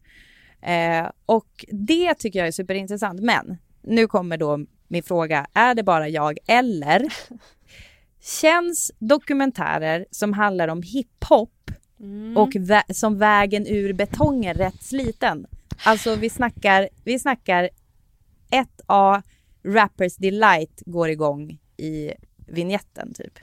[0.61, 3.21] Eh, och det tycker jag är superintressant.
[3.21, 7.13] Men nu kommer då min fråga, är det bara jag eller
[8.23, 11.71] känns dokumentärer som handlar om hiphop
[12.35, 15.47] och vä- som vägen ur betongen rätt sliten?
[15.85, 17.69] Alltså vi snackar, vi snackar
[18.51, 19.21] 1A
[19.63, 22.11] Rappers Delight går igång i
[22.47, 23.39] vignetten typ.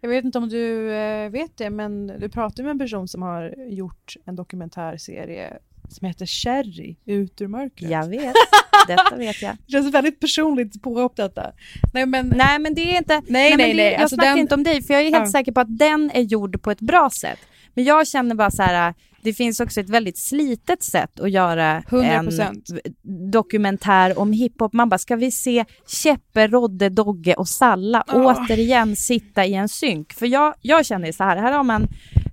[0.00, 3.22] Jag vet inte om du eh, vet det, men du pratar med en person som
[3.22, 5.58] har gjort en dokumentärserie
[5.92, 7.90] som heter Cherry, Ut ur mörkret.
[7.90, 8.34] Jag vet,
[8.86, 9.56] detta vet jag.
[9.66, 11.52] Det känns väldigt personligt påhopp detta.
[11.94, 14.30] Nej men, Nej men det är inte, Nej, men nej, det, nej, jag alltså snackar
[14.30, 15.30] den- inte om dig för jag är helt Ja.
[15.32, 17.38] säker på att den är gjord på ett bra sätt.
[17.74, 21.82] Men jag känner bara så här, det finns också ett väldigt slitet sätt att göra
[21.88, 22.40] 100%.
[22.42, 24.72] en dokumentär om hiphop.
[24.72, 30.12] Man bara, ska vi se Cheppe, Rodde, Dogge och Salla återigen sitta i en synk?
[30.12, 31.88] För jag, jag känner så här, här har man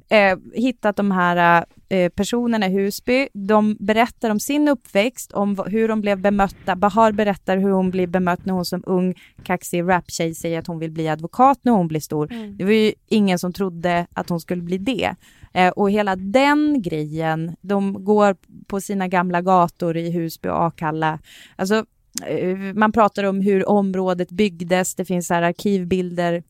[0.10, 1.64] eh, hittat de här eh,
[2.16, 3.28] personerna i Husby.
[3.34, 6.76] De berättar om sin uppväxt, om hur de blev bemötta.
[6.76, 10.80] Bahar berättar hur hon blir bemött när hon som ung kaxig raptjej säger att hon
[10.80, 12.28] vill bli advokat när hon blir stor.
[12.58, 15.16] Det var ju ingen som trodde att hon skulle bli det.
[15.54, 18.36] Eh, och hela den grejen, de går
[18.68, 21.20] på sina gamla gator i Husby och Akalla.
[21.56, 21.86] Alltså,
[22.26, 26.44] eh, man pratar om hur området byggdes, det finns här arkivbilder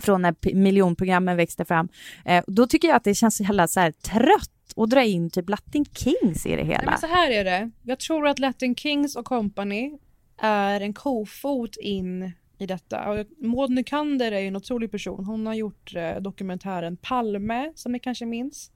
[0.00, 1.88] från när miljonprogrammen växte fram.
[2.24, 5.30] Eh, då tycker jag att det känns så jävla så här trött att dra in
[5.30, 6.90] typ Latin Kings i det Nej, hela.
[6.90, 7.70] men så här är det.
[7.82, 9.98] Jag tror att Latin Kings och Company
[10.38, 13.10] är en kofot in i detta.
[13.10, 15.24] Och Maud Nykander är en otrolig person.
[15.24, 18.70] Hon har gjort eh, dokumentären Palme, som ni kanske minns.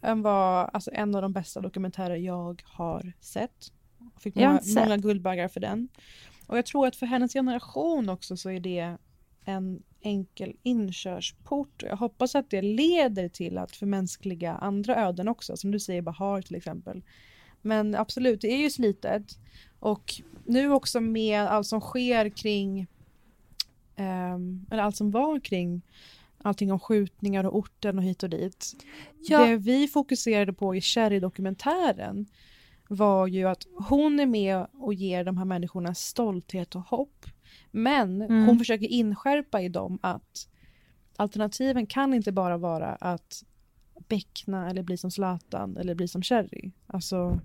[0.00, 3.72] Den var alltså, en av de bästa dokumentärer jag har sett.
[4.20, 4.84] Fick Jag har många, sett.
[4.84, 5.88] många guldbaggar för den.
[6.46, 8.96] Och jag tror att för hennes generation också så är det
[9.44, 11.82] en enkel inkörsport.
[11.82, 16.42] Jag hoppas att det leder till att förmänskliga andra öden också, som du säger Bahar
[16.42, 17.02] till exempel.
[17.62, 19.38] Men absolut, det är ju slitet.
[19.80, 22.86] Och nu också med allt som sker kring,
[23.96, 25.82] ehm, eller allt som var kring
[26.42, 28.74] allting om skjutningar och orten och hit och dit.
[29.28, 29.46] Ja.
[29.46, 32.26] Det vi fokuserade på i Cherry-dokumentären
[32.88, 37.26] var ju att hon är med och ger de här människorna stolthet och hopp.
[37.78, 38.46] Men Mm.
[38.46, 40.48] hon försöker inskärpa i dem att
[41.16, 43.44] alternativen kan inte bara vara att
[44.08, 46.70] beckna eller bli som Zlatan eller bli som Cherry.
[46.86, 47.40] Alltså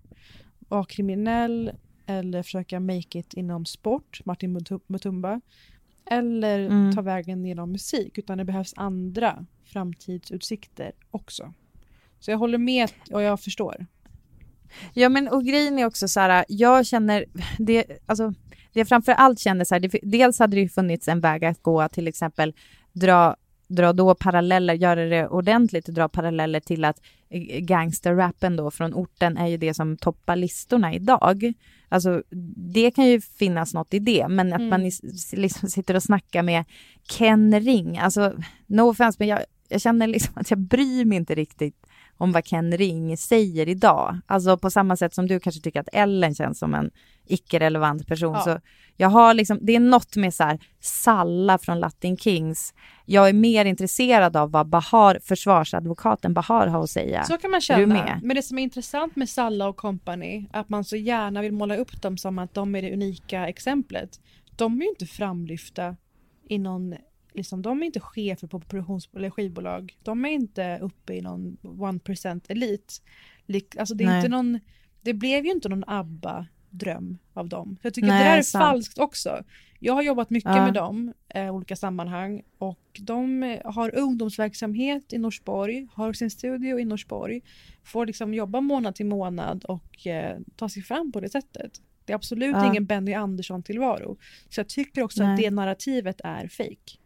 [0.60, 1.72] vara kriminell
[2.06, 5.42] eller försöka make it inom sport, Martin Mutu- Mutumba.
[6.06, 6.96] Eller Mm.
[6.96, 11.54] ta vägen genom musik, utan det behövs andra framtidsutsikter också.
[12.20, 13.86] Så jag håller med och jag förstår.
[14.94, 17.26] Ja men och grejen är också så här, jag känner,
[17.60, 18.34] det, alltså,
[18.74, 21.62] jag framför allt känner så här, det, dels hade det ju funnits en väg att
[21.62, 22.54] gå, till exempel
[22.94, 23.36] dra
[23.68, 27.02] dra då paralleller, göra det ordentligt och dra paralleller till att
[27.60, 31.54] gangsterrappen då från orten är ju det som toppar listorna idag.
[31.90, 32.24] Alltså
[32.74, 34.70] det kan ju finnas något i det, men att Mm.
[34.70, 34.92] man
[35.32, 36.64] liksom sitter och snackar med
[37.10, 38.34] Ken Ring, alltså
[38.68, 41.86] no offense, men jag, jag känner liksom att jag bryr mig inte riktigt
[42.24, 44.20] om vad Ken Ring säger idag.
[44.26, 46.92] Alltså på samma sätt som du kanske tycker att Ellen känns som en
[47.28, 48.34] icke-relevant person.
[48.34, 48.42] Ja.
[48.42, 48.60] Så
[48.98, 52.74] jag har liksom, det är något med så här, Salla från Latin Kings.
[53.06, 57.24] Jag är mer intresserad av vad Bahar, försvarsadvokaten Bahar har att säga.
[57.24, 57.86] Så kan man känna.
[57.86, 58.20] med?
[58.24, 61.76] Men det som är intressant med Salla och company att man så gärna vill måla
[61.76, 64.20] upp dem som att de är det unika exemplet.
[64.56, 65.96] De är ju inte framlyfta
[66.50, 66.96] i någon,
[67.34, 69.98] liksom, de är inte chefer på produktions eller skivbolag.
[70.04, 73.02] De är inte uppe i någon 1% elit.
[73.78, 74.18] Alltså det är Nej.
[74.18, 74.60] inte någon,
[75.02, 77.78] det blev ju inte någon ABBA-dröm av dem.
[77.82, 78.64] Så jag tycker Nej, det där är sant.
[78.64, 79.44] falskt också.
[79.80, 80.66] Jag har jobbat mycket Ja.
[80.66, 86.30] med dem eh, i olika sammanhang och de eh, har ungdomsverksamhet i Norsborg, har sin
[86.32, 87.42] studio i Norsborg,
[87.84, 91.72] får liksom jobba månad till månad och eh, ta sig fram på det sättet.
[92.06, 92.68] Det är absolut Ja.
[92.68, 94.18] ingen Benny Andersson-tillvaro.
[94.50, 95.32] Så jag tycker också Nej.
[95.34, 96.98] att det narrativet är fake.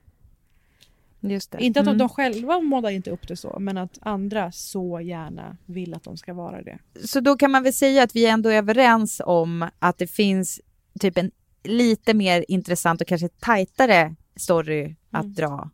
[1.31, 1.63] Just det.
[1.63, 1.97] Inte att de- Mm.
[1.97, 6.17] de själva målar inte upp det så, men att andra så gärna vill att de
[6.17, 6.79] ska vara det.
[7.05, 10.61] Så då kan man väl säga att vi ändå är överens om att det finns
[10.99, 11.31] typ en
[11.63, 15.33] lite mer intressant och kanske tajtare story att Mm.
[15.33, 15.69] dra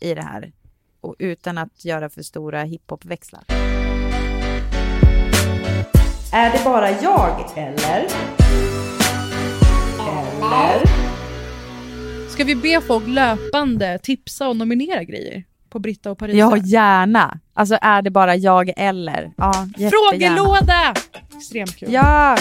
[0.00, 0.52] i det här.
[1.00, 3.42] Och utan att göra för stora hiphopväxlar.
[6.32, 8.06] Är det bara jag eller?
[10.38, 11.03] Eller?
[12.34, 16.38] Ska vi be folk löpande tipsa och nominera grejer på Britta och Parisa?
[16.38, 17.40] Ja, gärna.
[17.52, 19.32] Alltså är det bara jag eller?
[19.36, 20.36] Ja, jättegärna.
[20.36, 20.94] Frågelåda!
[21.36, 21.92] Extremt kul.
[21.92, 22.36] Ja!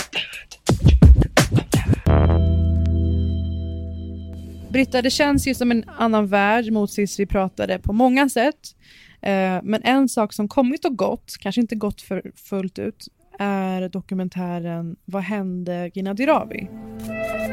[4.70, 8.76] Britta, det känns ju som en annan värld mot sist vi pratade på många sätt.
[9.22, 13.08] Eh, men en sak som kommit och gått, kanske inte gått för fullt ut,
[13.40, 16.68] är dokumentären Vad hände Gina Dirawi?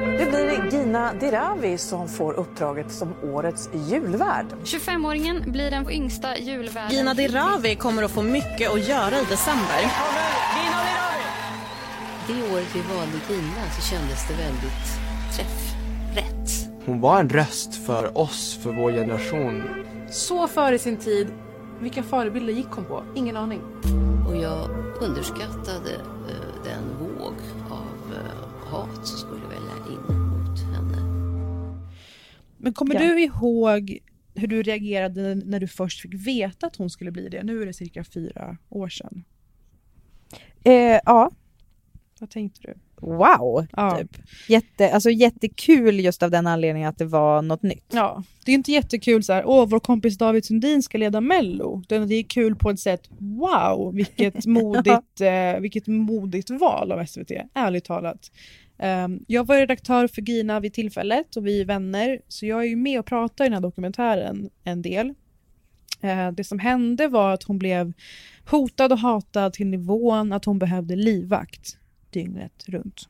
[0.00, 4.46] Det blir Gina Dirawi som får uppdraget som årets julvärd.
[4.64, 6.90] 25-åringen blir den yngsta julvärden.
[6.96, 9.80] Gina Dirawi kommer att få mycket att göra i december.
[12.26, 14.86] Det året vi valde Gina så kändes det väldigt
[15.36, 16.70] träffrätt.
[16.86, 19.62] Hon var en röst för oss, för vår generation.
[20.10, 21.28] Så före sin tid.
[21.80, 23.02] Vilka förebilder gick hon på?
[23.14, 23.60] Ingen aning.
[24.28, 25.94] Och jag underskattade
[26.28, 27.34] eh, den våg
[27.70, 29.39] av eh, hat som skulle
[32.60, 33.00] Men kommer Ja.
[33.00, 33.98] du ihåg
[34.34, 37.42] hur du reagerade när du först fick veta att hon skulle bli det?
[37.42, 39.24] Nu är det cirka fyra år sedan.
[40.64, 41.30] Eh, ja.
[42.20, 42.74] Vad tänkte du?
[43.06, 43.66] Wow!
[43.72, 43.98] Ja.
[43.98, 44.16] Typ.
[44.48, 47.84] Jätte, alltså jättekul just av den anledningen att det var något nytt.
[47.92, 51.82] Ja, det är inte jättekul så här, åh vår kompis David Sundin ska leda mello.
[51.88, 57.30] Det är kul på ett sätt, wow vilket modigt, eh, vilket modigt val av SVT,
[57.54, 58.30] ärligt talat.
[58.82, 62.68] Ehm, jag var redaktör för Gina vid tillfället och vi är vänner, så jag är
[62.68, 65.14] ju med och pratar i den här dokumentären en del.
[66.00, 67.92] Ehm, det som hände var att hon blev
[68.44, 71.78] hotad och hatad till nivån att hon behövde livvakt
[72.10, 73.08] dygnet runt.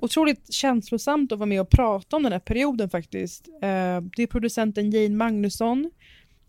[0.00, 3.48] Otroligt känslosamt att vara med och prata om den här perioden faktiskt.
[3.62, 5.90] Ehm, det är producenten Jane Magnusson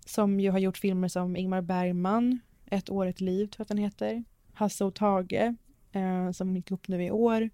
[0.06, 3.68] som ju har gjort filmer som Ingmar Bergman, Ett år ett liv tror jag att
[3.68, 5.56] den heter, Hasse och Tage
[6.34, 7.50] som gick upp nu i år.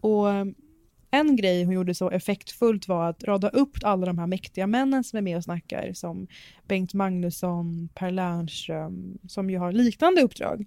[0.00, 0.44] Och eh,
[1.10, 5.04] en grej hon gjorde så effektfullt var att rada upp alla de här mäktiga männen
[5.04, 6.26] som är med och snackar som
[6.68, 10.66] Bengt Magnusson, Per Lernström som ju har liknande uppdrag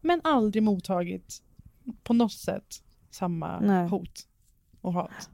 [0.00, 1.42] men aldrig mottagit
[2.02, 3.88] på något sätt samma Nej.
[3.88, 4.28] hot
[4.80, 5.30] och hat.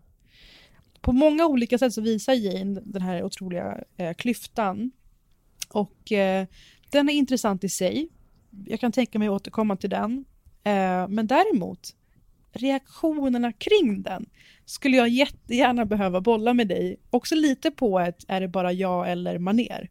[1.01, 4.91] På många olika sätt så visar Jane den här otroliga eh, klyftan
[5.69, 6.47] och eh,
[6.91, 8.09] den är intressant i sig.
[8.67, 10.25] Jag kan tänka mig att återkomma till den.
[10.65, 11.95] Eh, men däremot
[12.53, 14.27] reaktionerna kring den
[14.65, 16.97] skulle jag jättegärna behöva bolla med dig.
[17.11, 19.91] Också lite på ett är det bara jag eller maner.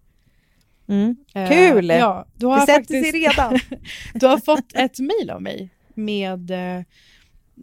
[0.87, 1.15] Mm.
[1.33, 1.89] Eh, Kul!
[1.89, 3.59] Ja, du har det sätter faktiskt, sig redan.
[4.13, 6.83] du har fått ett mejl av mig med eh,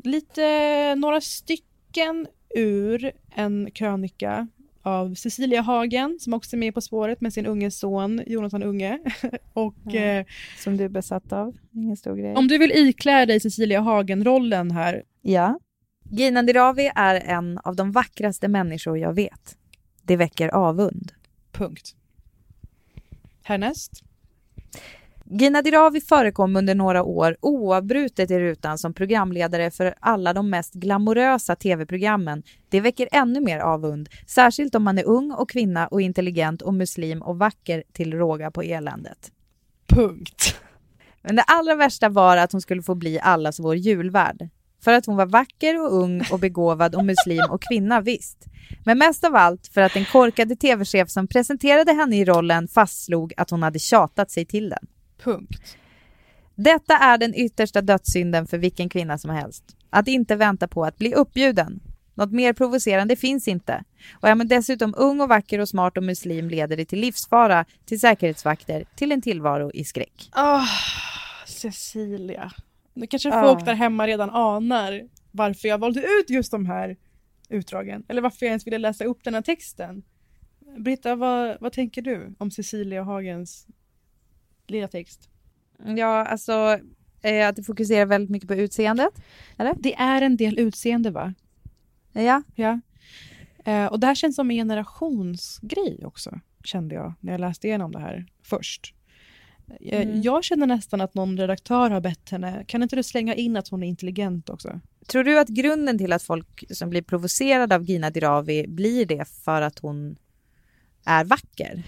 [0.04, 4.48] lite, några stycken ur en krönika
[4.88, 8.98] av Cecilia Hagen som också är med På spåret med sin unge son Jonathan Unge.
[9.52, 10.00] Och Ja.
[10.00, 10.26] eh,
[10.58, 11.56] Som du är besatt av.
[11.72, 12.34] Ingen stor grej.
[12.34, 15.02] om du vill iklä dig Cecilia Hagen-rollen här.
[15.22, 15.58] Ja.
[16.10, 19.56] Gina Dirawi är en av de vackraste människor jag vet.
[20.02, 21.12] Det väcker avund.
[21.52, 21.94] Punkt.
[23.42, 24.02] Härnäst.
[25.30, 30.74] Gina Dirawi förekom under några år oavbrutet i rutan som programledare för alla de mest
[30.74, 32.42] glamorösa tv-programmen.
[32.68, 36.74] Det väcker ännu mer avund, särskilt om man är ung och kvinna och intelligent och
[36.74, 39.32] muslim och vacker till råga på eländet.
[39.88, 40.56] Punkt.
[41.22, 44.48] Men det allra värsta var att hon skulle få bli allas vår julvärd.
[44.84, 48.44] För att hon var vacker och ung och begåvad och muslim och kvinna, visst.
[48.84, 53.32] Men mest av allt för att den korkade tv-chef som presenterade henne i rollen fastslog
[53.36, 54.86] att hon hade tjatat sig till den.
[55.18, 55.76] Punkt.
[56.54, 59.76] Detta är den yttersta dödssynden för vilken kvinna som helst.
[59.90, 61.80] Att inte vänta på att bli uppbjuden.
[62.14, 63.84] Något mer provocerande finns inte.
[64.20, 67.64] Och är man dessutom ung och vacker och smart och muslim leder det till livsfara,
[67.84, 70.30] till säkerhetsvakter, till en tillvaro i skräck.
[70.36, 70.64] Oh,
[71.46, 72.52] Cecilia.
[72.94, 73.42] Nu kanske Ah.
[73.42, 76.96] folk där hemma redan anar varför jag valde ut just de här
[77.48, 78.04] utdragen.
[78.08, 80.02] Eller varför jag ens ville läsa upp den här texten.
[80.78, 83.66] Britta, vad, vad tänker du om Cecilia Hagens
[84.70, 85.28] lilla text?
[85.96, 86.78] Ja, alltså
[87.22, 89.22] eh, att det fokuserar väldigt mycket på utseendet.
[89.56, 89.74] Eller?
[89.78, 91.34] Det är en del utseende va?
[92.12, 92.42] Ja.
[92.54, 92.80] Ja.
[93.64, 97.92] Eh, och det här känns som en generationsgrej också, kände jag när jag läste igenom
[97.92, 98.94] det här först.
[99.80, 100.22] Eh, Mm.
[100.22, 103.68] Jag känner nästan att någon redaktör har bett henne, kan inte du slänga in att
[103.68, 104.80] hon är intelligent också?
[105.06, 109.28] Tror du att grunden till att folk som blir provocerade av Gina Dirawi blir det
[109.28, 110.16] för att hon
[111.04, 111.82] är vacker?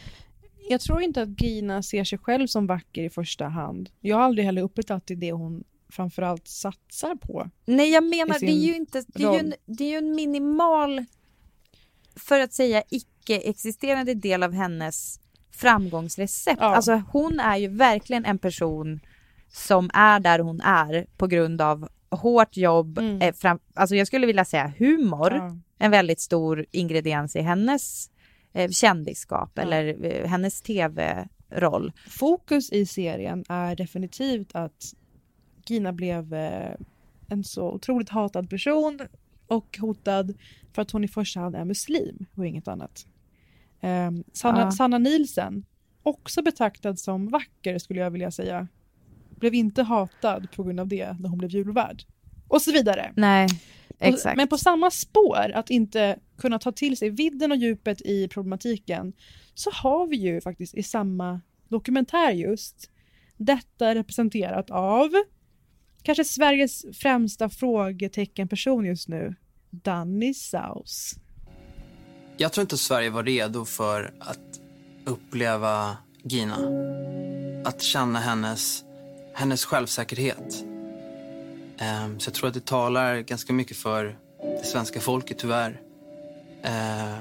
[0.71, 3.91] Jag tror inte att Gina ser sig själv som vacker i första hand.
[4.01, 7.51] Jag har aldrig heller upplevt att det är det hon framförallt satsar på.
[7.64, 9.05] Nej, jag menar, det är ju inte...
[9.07, 11.05] Det är ju, en, det är ju en minimal,
[12.16, 15.21] för att säga icke-existerande del av hennes
[15.53, 16.59] framgångsrecept.
[16.61, 16.77] Ja.
[16.77, 19.01] Alltså hon är ju verkligen en person
[19.49, 23.23] som är där hon är på grund av hårt jobb, Mm.
[23.23, 25.57] eh, fram, alltså jag skulle vilja säga humor, Ja.
[25.79, 28.11] en väldigt stor ingrediens i hennes
[28.53, 29.63] eh, kändisskap Ja.
[29.63, 31.93] eller eh, hennes tv-roll.
[32.09, 34.95] Fokus i serien är definitivt att
[35.67, 36.75] Gina blev eh,
[37.29, 39.01] en så otroligt hatad person
[39.47, 40.35] och hotad
[40.73, 43.07] för att hon i första hand är muslim och inget annat.
[43.81, 44.71] Eh, Sanna, Ja.
[44.71, 45.65] Sanna Nielsen,
[46.03, 48.69] också betraktad som vacker skulle jag vilja säga,
[49.31, 52.03] blev inte hatad på grund av det när hon blev julvärd.
[52.49, 53.13] Och så vidare.
[53.17, 53.49] Nej,
[54.01, 54.37] exakt.
[54.37, 59.13] Men på samma spår, att inte kunna ta till sig vidden och djupet i problematiken,
[59.55, 62.91] så har vi ju faktiskt i samma dokumentär just
[63.37, 65.11] detta representerat av
[66.03, 69.35] kanske Sveriges främsta frågeteckenperson just nu,
[69.71, 71.15] Danny Saus.
[72.37, 74.61] Jag tror inte Sverige var redo för att
[75.05, 76.57] uppleva Gina.
[77.65, 78.85] Att känna hennes,
[79.35, 80.70] hennes självsäkerhet.
[81.81, 85.81] Ehm, så jag tror att det talar ganska mycket för det svenska folket, tyvärr.
[86.62, 87.18] Ehm,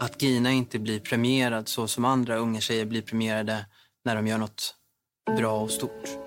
[0.00, 3.66] att Gina inte blir premierad så som andra unga tjejer blir premierade
[4.04, 4.74] när de gör något
[5.36, 6.18] bra och stort.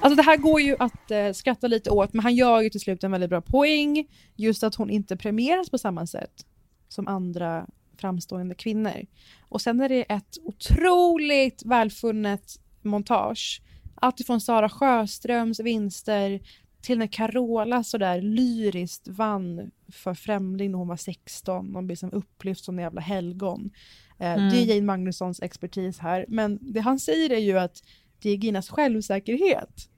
[0.00, 2.80] Alltså det här går ju att eh, skratta lite åt, men han gör ju till
[2.80, 4.06] slut en väldigt bra poäng.
[4.36, 6.46] Just att hon inte premieras på samma sätt
[6.88, 7.66] som andra
[7.98, 9.06] framstående kvinnor.
[9.48, 13.62] Och sen är det ett otroligt välfunnet montage.
[14.02, 16.40] Allt ifrån Sara Sjöströms vinster
[16.80, 22.12] till när Carola sådär lyriskt vann för Främling när hon var 16 och blev som
[22.12, 23.70] upplyft som en jävla helgon.
[24.18, 24.50] Mm.
[24.50, 27.82] Det är Jane Magnussons expertis här, men det han säger är ju att
[28.18, 29.88] det är Ginas självsäkerhet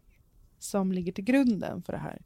[0.58, 2.22] som ligger till grunden för det här.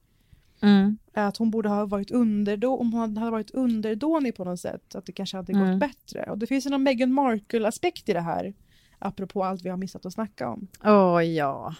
[0.63, 0.99] Mm.
[1.15, 5.07] Att hon borde ha varit underdå om hon hade varit underdånig på något sätt, att
[5.07, 5.79] det kanske hade gått Mm.
[5.79, 6.31] bättre.
[6.31, 8.55] Och det finns ju någon Meghan Markle-aspekt i det här,
[8.99, 10.69] apropå allt vi har missat att snacka om.
[10.85, 11.75] Åh ja.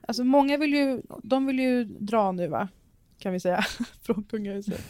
[0.00, 2.68] Alltså många vill ju, de vill ju dra nu va,
[3.18, 3.64] kan vi säga,
[4.02, 4.84] från kungahuset.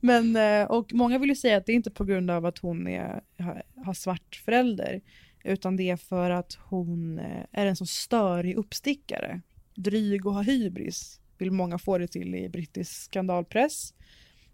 [0.00, 2.58] Men, eh, och många vill ju säga att det är inte på grund av att
[2.58, 5.00] hon är, har, har svart förälder,
[5.44, 9.40] utan det är för att hon eh, är en så störig uppstickare.
[9.74, 13.94] Dryg och har hybris, vill många få det till i brittisk skandalpress.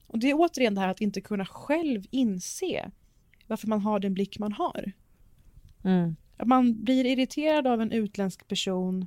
[0.06, 2.90] Och det är återigen det här att inte kunna själv inse
[3.46, 4.92] varför man har den blick man har.
[5.84, 6.16] Mm.
[6.36, 9.06] Att man blir irriterad av en utländsk person,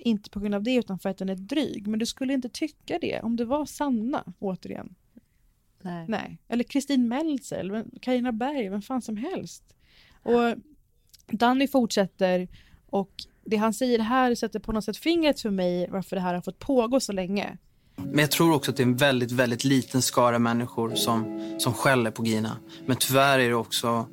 [0.00, 1.86] inte på grund av det utan för att den är dryg.
[1.86, 4.94] Men du skulle inte tycka det om det var Sanna, återigen.
[5.82, 6.04] Nej.
[6.08, 6.38] Nej.
[6.48, 9.74] Eller Kristin Meltzer, eller Carina Berg, vem fan som helst.
[10.22, 10.56] Och
[11.26, 12.48] Danny fortsätter
[12.86, 13.10] och
[13.44, 16.42] det han säger här sätter på något sätt fingret för mig varför det här har
[16.42, 17.58] fått pågå så länge.
[17.96, 21.74] Men jag tror också att det är en väldigt, väldigt liten skara människor som, som
[21.74, 22.56] skäller på Gina.
[22.86, 24.06] Men tyvärr är det också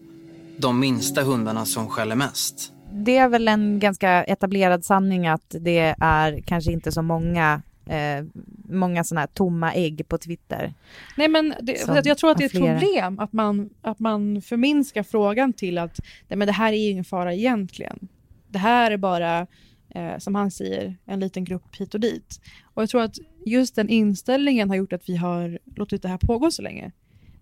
[0.57, 2.71] de minsta hundarna som skäller mest.
[2.91, 8.25] Det är väl en ganska etablerad sanning att det är kanske inte så många eh,
[8.69, 10.73] många sådana här tomma ägg på Twitter.
[11.17, 15.03] Nej men det, jag tror att det är ett problem att man, att man förminskar
[15.03, 18.07] frågan till att nej, men det här är ju ingen fara egentligen.
[18.47, 19.47] det här är bara,
[19.89, 22.41] eh, som han säger, en liten grupp hit och dit.
[22.73, 26.17] Och jag tror att just den inställningen har gjort att vi har låtit det här
[26.17, 26.91] pågå så länge.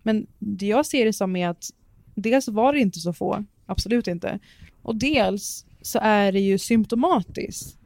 [0.02, 1.70] Men det jag ser det som är att
[2.14, 4.38] dels var det inte så få, absolut inte.
[4.82, 7.78] Och dels så är det ju symptomatiskt.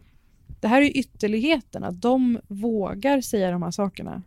[0.61, 4.23] Det här är ju ytterligheten, att de vågar säga de här sakerna.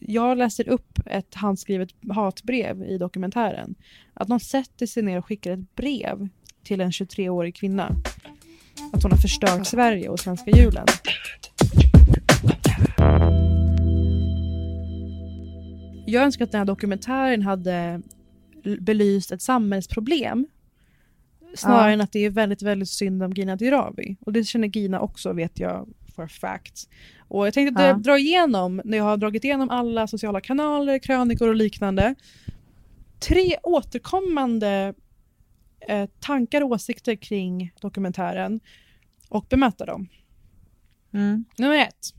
[0.00, 3.74] Jag läser upp ett handskrivet hatbrev i dokumentären.
[4.14, 6.28] Att någon sätter sig ner och skickar ett brev
[6.64, 7.96] till en 23-årig kvinna.
[8.92, 10.86] Att hon har förstört Sverige och svenska julen.
[16.06, 18.02] Jag önskar att den här dokumentären hade
[18.80, 20.46] belyst ett samhällsproblem
[21.54, 21.92] snarare Ja.
[21.92, 24.16] än att det är väldigt, väldigt synd om Gina Dirawi.
[24.20, 26.88] Och det känner Gina också, vet jag for a fact.
[27.28, 27.92] Och jag tänkte Ja.
[27.92, 32.14] dra, dra igenom, när jag har dragit igenom alla sociala kanaler, krönikor och liknande,
[33.20, 34.94] tre återkommande
[35.88, 38.60] eh, tankar och åsikter kring dokumentären
[39.28, 40.08] och bemöta dem.
[41.12, 41.44] Mm.
[41.58, 42.14] Nummer ett.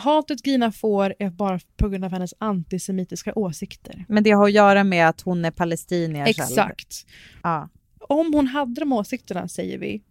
[0.00, 4.04] Hatet Gina får är bara på grund av hennes antisemitiska åsikter.
[4.08, 6.26] Men det har att göra med att hon är palestinier.
[6.26, 7.06] Exakt.
[7.42, 7.68] Ja.
[8.00, 10.02] Om hon hade de åsikterna, säger vi,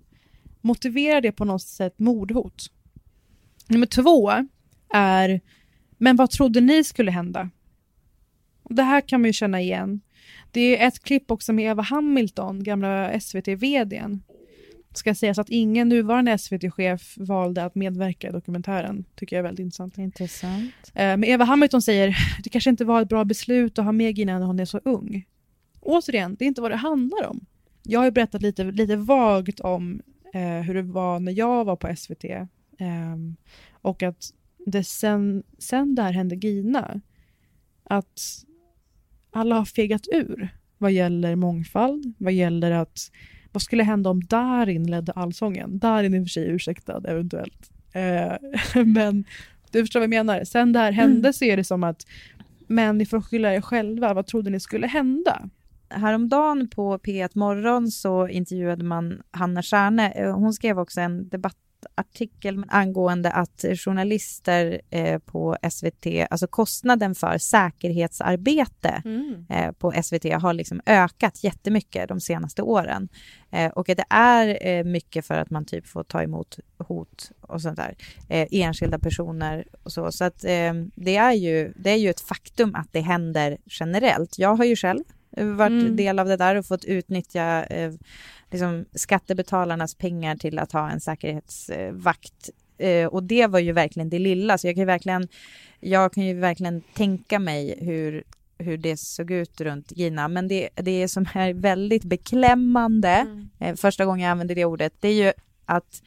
[0.61, 2.71] motiverar det på något sätt mordhot.
[3.67, 4.31] Nummer två
[4.93, 5.41] är,
[5.97, 7.49] men vad trodde ni skulle hända?
[8.69, 10.01] Det här kan man ju känna igen.
[10.51, 14.21] Det är ett klipp också med Eva Hamilton, gamla SVT-vdn.
[14.99, 19.05] Ska sägas att ingen nuvarande SVT-chef valde att medverka i dokumentären.
[19.15, 19.97] Tycker jag är väldigt intressant.
[19.97, 20.73] Intressant.
[20.87, 24.17] Eh, Men Eva Hamilton säger det kanske inte var ett bra beslut att ha med
[24.17, 25.25] Gina när hon är så ung.
[25.81, 27.45] Återigen, det är inte vad det handlar om.
[27.83, 30.01] Jag har ju berättat lite, lite vagt om
[30.33, 32.23] eh, hur det var när jag var på SVT.
[32.79, 33.35] ehm,
[33.71, 34.33] och att
[34.65, 37.01] det sen, sen det här hände Gina,
[37.83, 38.45] att
[39.31, 43.11] alla har fegat ur vad gäller mångfald, vad gäller att
[43.51, 45.79] vad skulle hända om Darin ledde allsången?
[45.79, 47.71] Darin är i och för sig ursäktad eventuellt.
[47.93, 48.33] Eh,
[48.85, 49.23] men
[49.71, 50.43] du förstår vad jag menar.
[50.43, 52.05] Sen det här hände så är det som att
[52.67, 54.13] men ni får skylla er själva.
[54.13, 55.49] Vad trodde ni skulle hända?
[55.89, 60.11] Häromdagen på P1 Morgon så intervjuade man Hanna Stjärne.
[60.11, 61.29] Eh, Hon skrev också en
[61.81, 69.03] debattartikel angående att journalister eh, på SVT, alltså kostnaden för säkerhetsarbete
[69.49, 73.09] eh, på SVT har liksom ökat jättemycket de senaste åren.
[73.51, 77.61] Eh, och det är eh, mycket för att man typ får ta emot hot och
[77.61, 77.95] sånt där.
[78.29, 80.11] Eh, enskilda personer och så.
[80.11, 84.39] Så att eh, det, är ju, det är ju ett faktum att det händer generellt.
[84.39, 85.03] Jag har ju själv
[85.37, 85.95] varit Mm.
[85.95, 87.65] del av det där och fått utnyttja
[88.51, 92.49] liksom skattebetalarnas pengar till att ha en säkerhetsvakt.
[92.77, 95.27] Eh, och det var ju verkligen det lilla, så jag kan ju verkligen,
[95.79, 98.23] jag kan ju verkligen tänka mig hur,
[98.57, 100.27] hur det såg ut runt Gina.
[100.27, 105.07] Men det, det som är väldigt beklämmande, eh, första gången jag använde det ordet, det
[105.07, 105.33] är ju
[105.65, 106.01] att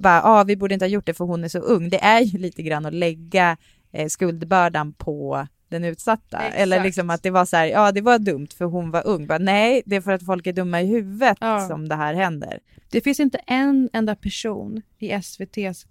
[0.00, 1.90] bara, ah, vi borde inte ha gjort det för hon är så ung.
[1.90, 3.56] Det är ju lite grann att lägga
[3.92, 6.38] eh, skuldbördan på den utsatta.
[6.38, 6.56] Exakt.
[6.56, 9.26] Eller liksom att det var så här, ja det var dumt för hon var ung.
[9.26, 11.68] Bara, nej, det är för att folk är dumma i huvudet Ja.
[11.68, 12.60] som det här händer.
[12.90, 15.86] Det finns inte en enda person i SVTs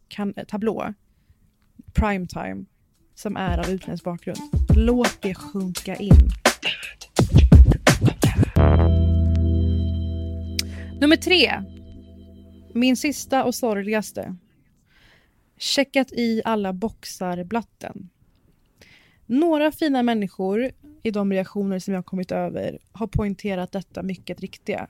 [0.48, 0.94] tablå,
[1.94, 2.66] primetime,
[3.16, 4.40] som är av utländsk bakgrund.
[4.76, 6.30] Låt det sjunka in.
[11.02, 11.64] Nummer tre.
[12.74, 14.36] Min sista och sorgligaste.
[15.58, 18.10] Checkat i alla boxar blatten.
[19.32, 20.72] Några fina människor
[21.04, 24.88] i de reaktioner som jag kommit över har poängterat detta mycket riktiga.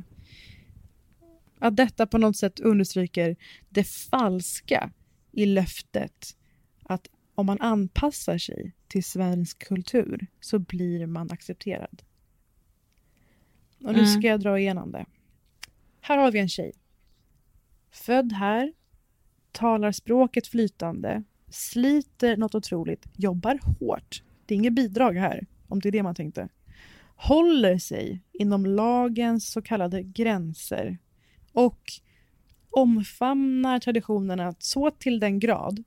[1.60, 3.36] Att detta på något sätt understryker
[3.70, 4.92] det falska
[5.32, 6.38] i löftet
[6.84, 12.02] att om man anpassar sig till svensk kultur så blir man accepterad.
[13.84, 14.06] Och nu Mm.
[14.06, 15.06] ska jag dra igenom det.
[16.02, 16.72] Här har vi en tjej.
[17.92, 18.74] Född här,
[19.52, 24.24] talar språket flytande, sliter något otroligt, jobbar hårt.
[24.50, 26.50] Det är inget bidrag här, om det är det man tänkte.
[27.16, 30.98] Håller sig inom lagens så kallade gränser
[31.54, 31.82] och
[32.72, 35.84] omfamnar traditionerna så till den grad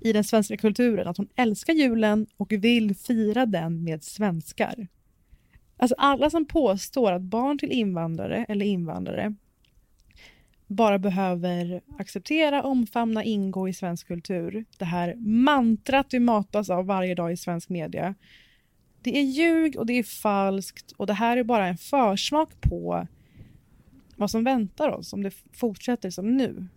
[0.00, 4.88] i den svenska kulturen att hon älskar julen och vill fira den med svenskar.
[5.76, 9.34] Alltså alla som påstår att barn till invandrare eller invandrare
[10.66, 14.64] bara behöver acceptera, omfamna, ingå i svensk kultur.
[14.78, 18.14] Det här mantrat vi matas av varje dag i svensk media.
[19.02, 23.06] Det är ljug och det är falskt och det här är bara en försmak på
[24.16, 26.68] vad som väntar oss om det fortsätter som nu.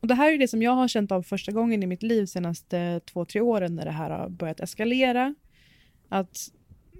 [0.00, 2.26] Och Det här är det som jag har känt av första gången i mitt liv
[2.26, 5.34] senaste två, tre åren när det här har börjat eskalera.
[6.08, 6.38] Att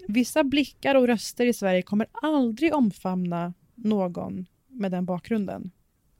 [0.08, 4.46] vissa blickar och röster i Sverige kommer aldrig omfamna någon
[4.78, 5.70] med den bakgrunden.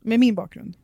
[0.01, 0.77] Med min bakgrund.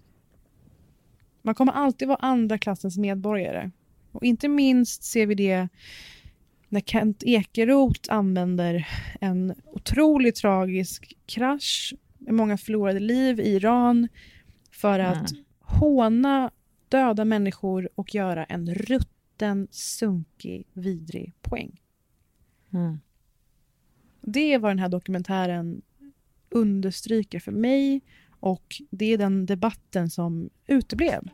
[1.43, 3.71] Man kommer alltid vara andra klassens medborgare.
[4.13, 5.69] Och inte minst ser vi det
[6.69, 8.89] när Kent Ekeroth använder
[9.21, 14.09] en otroligt tragisk krasch med många förlorade liv i Iran
[14.71, 15.45] för att Mm.
[15.59, 16.51] håna
[16.89, 21.81] döda människor och göra en rutten, sunkig, vidrig poäng.
[22.73, 22.99] Mm.
[24.21, 25.83] Det är vad den här dokumentären
[26.55, 28.01] understryker för mig
[28.41, 31.29] och det är den debatten som uteblev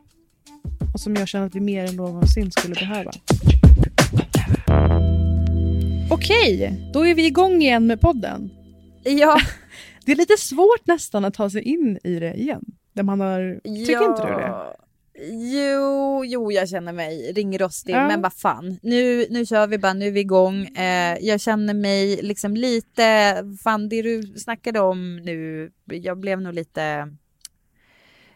[0.93, 3.11] och som jag känner att vi mer än någonsin skulle behöva.
[6.11, 8.51] Okej, då är vi igång igen med podden.
[9.03, 9.39] Ja.
[10.05, 12.65] Det är lite svårt nästan att ta sig in i det igen.
[12.93, 13.61] Där man har...
[13.63, 14.53] Tycker inte du det?
[15.29, 18.07] Jo, jo, jag känner mig ringrostig, Ja.
[18.07, 18.79] men vad fan.
[18.81, 20.65] Nu, nu kör vi bara, nu är vi igång.
[20.65, 26.53] Eh, jag känner mig liksom lite, fan det du snackade om nu, jag blev nog
[26.53, 27.07] lite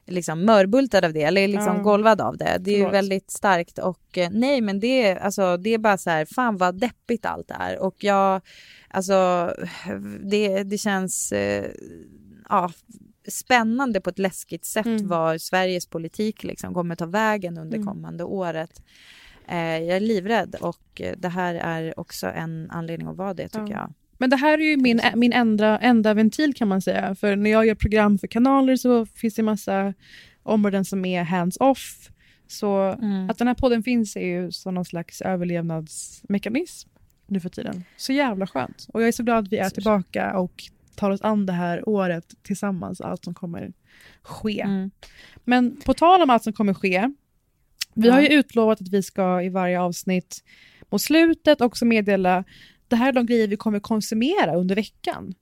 [0.07, 1.81] liksom mörbultad av det, eller liksom Ja.
[1.81, 2.57] golvad av det.
[2.59, 2.93] Det är ju Förlåt.
[2.93, 6.79] väldigt starkt och eh, nej men det alltså, det är bara så här, fan vad
[6.79, 8.41] deppigt allt är och jag,
[8.89, 9.51] alltså
[10.31, 11.65] det, det känns, eh,
[12.49, 12.71] ja
[13.27, 15.07] spännande på ett läskigt sätt Mm.
[15.07, 17.87] var Sveriges politik liksom kommer ta vägen under Mm.
[17.87, 18.81] kommande året.
[19.47, 23.59] Eh, jag är livrädd och det här är också en anledning att vara det tycker
[23.59, 23.69] Ja.
[23.71, 23.93] jag.
[24.17, 27.15] Men det här är ju min, min enda, enda ventil kan man säga.
[27.15, 29.93] För när jag gör program för kanaler så finns det massa
[30.43, 32.09] områden som är hands-off.
[32.47, 33.29] Så Mm.
[33.29, 36.89] att den här podden finns är ju som någon slags överlevnadsmekanism
[37.27, 37.83] nu för tiden.
[37.97, 38.87] Så jävla skönt.
[38.93, 40.63] Och jag är så glad att vi är tillbaka och
[40.95, 43.73] tar oss an det här året tillsammans, allt som kommer
[44.21, 44.61] ske.
[44.61, 44.91] Mm.
[45.43, 47.11] Men på tal om allt som kommer ske,
[47.93, 50.43] vi har ju utlovat att vi ska i varje avsnitt
[50.89, 52.43] mot slutet också meddela
[52.87, 55.33] det här är de grejer vi kommer konsumera under veckan.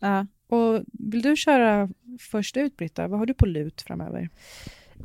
[0.00, 0.26] Ja.
[0.48, 1.88] Och vill du köra
[2.20, 3.08] först ut Britta?
[3.08, 4.28] Vad har du på lut framöver?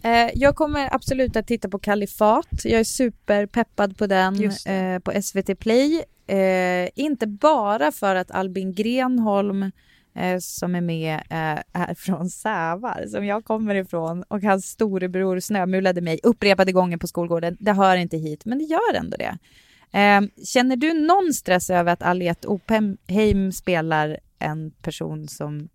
[0.04, 2.48] Eh, jag kommer absolut att titta på Kalifat.
[2.64, 6.04] Jag är superpeppad på den eh, på SVT Play.
[6.28, 9.72] Eh, inte bara för att Albin Grenholm
[10.16, 15.40] eh, som är med eh, är från Sävar, som jag kommer ifrån och hans storebror
[15.40, 17.58] snömulade mig upprepade gånger på skolgården.
[17.60, 19.38] Det hör inte hit, men det gör ändå det.
[20.00, 25.70] Eh, känner du någon stress över att Aliette Opheim spelar en person som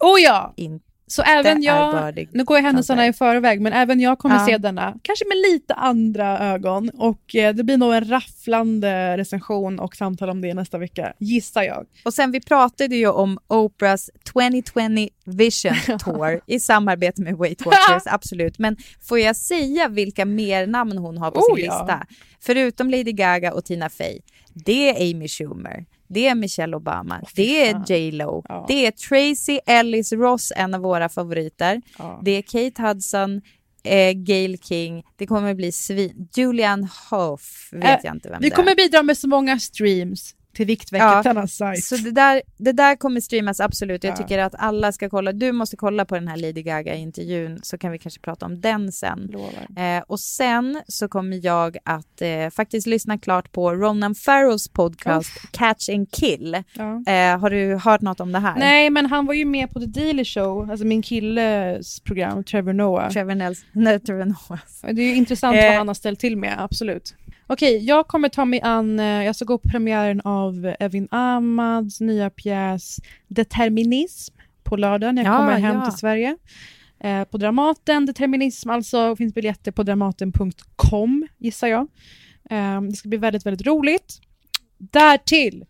[0.00, 0.54] Oh ja!
[0.56, 4.34] inte Så även är jag, nu går jag händelserna i förväg, men även jag kommer
[4.34, 4.46] Ja.
[4.46, 6.88] se denna, kanske med lite andra ögon.
[6.94, 11.62] Och eh, det blir nog en rafflande recension och samtal om det nästa vecka, gissar
[11.62, 11.86] jag.
[12.04, 18.02] Och sen vi pratade ju om Oprahs 2020 Vision Tour i samarbete med Weight Watchers,
[18.06, 18.58] absolut.
[18.58, 18.76] Men
[19.08, 21.78] får jag säga vilka mer namn hon har på Oh, sin ja.
[21.80, 22.06] lista?
[22.40, 24.18] Förutom Lady Gaga och Tina Fey.
[24.54, 29.60] Det är Amy Schumer, det är Michelle Obama, det är J Lo, det är Tracy
[29.66, 31.82] Ellis Ross, en av våra favoriter.
[32.22, 33.40] Det är Kate Hudson,
[33.84, 36.28] eh, Gail King, det kommer bli svin...
[36.36, 37.42] Julian Hough,
[37.72, 38.56] vet Eh, jag inte vem Vi det är.
[38.56, 41.84] kommer bidra med så många streams till Viktväktarnas sajt.
[41.84, 44.04] Så det där, det där kommer streamas absolut.
[44.04, 44.16] Jag Ja.
[44.16, 45.32] tycker att alla ska kolla.
[45.32, 48.92] Du måste kolla på den här Lady Gaga-intervjun så kan vi kanske prata om den
[48.92, 49.34] sen.
[49.76, 55.30] Eh, och sen så kommer jag att eh, faktiskt lyssna klart på Ronan Farrows podcast
[55.50, 56.62] Catch and Kill.
[56.74, 57.02] Ja.
[57.12, 58.58] Eh, har du hört något om det här?
[58.58, 62.72] Nej, men han var ju med på The Daily Show, alltså min killes program, Trevor
[62.72, 63.10] Noah.
[63.10, 64.60] Trevor, Nels- nej, Trevor Noah.
[64.82, 65.64] Det är ju intressant Eh.
[65.68, 67.14] vad han har ställt till med, absolut.
[67.46, 72.00] Okej, jag kommer ta mig an, eh, jag ska gå på premiären av Evin Ahmads
[72.00, 75.84] nya pjäs Determinism på lördag när jag Ja, kommer hem ja.
[75.84, 76.36] till Sverige.
[77.00, 81.88] Eh, på Dramaten, Determinism alltså, finns biljetter på dramaten.com gissar jag.
[82.50, 84.20] Eh, det ska bli väldigt, väldigt roligt.
[84.78, 85.64] Därtill,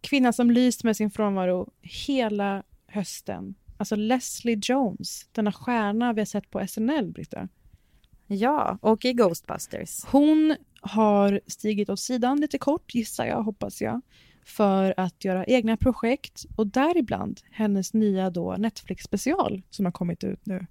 [0.00, 3.54] kvinnan som lyst med sin frånvaro hela hösten.
[3.76, 7.48] Alltså Leslie Jones, denna stjärna vi har sett på SNL, Britta.
[8.26, 10.04] Ja, och i Ghostbusters.
[10.04, 14.00] Hon har stigit åt sidan lite kort, gissar jag, hoppas jag,
[14.44, 20.46] för att göra egna projekt och däribland hennes nya då Netflix-special som har kommit ut
[20.46, 20.66] nu.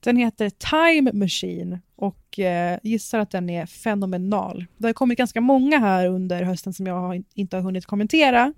[0.00, 4.66] Den heter Time Machine och eh, gissar att den är fenomenal.
[4.76, 8.52] Det har kommit ganska många här under hösten som jag har, inte har hunnit kommentera.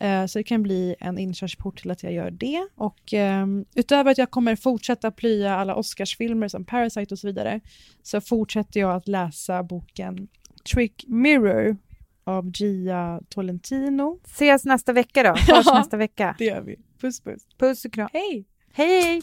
[0.00, 2.68] Eh, så det kan bli en inkörsport till att jag gör det.
[2.74, 7.60] Och eh, utöver att jag kommer fortsätta plya alla Oscarsfilmer som Parasite och så vidare,
[8.02, 10.28] så fortsätter jag att läsa boken
[10.72, 11.76] Trick Mirror
[12.24, 14.20] av Gia Tolentino.
[14.24, 15.28] Ses nästa vecka då.
[15.54, 16.34] Hörs nästa vecka.
[16.38, 16.76] Det gör vi.
[17.00, 17.42] Puss puss.
[17.58, 18.08] Puss och kram.
[18.12, 18.44] Hej!
[18.72, 19.22] Hej!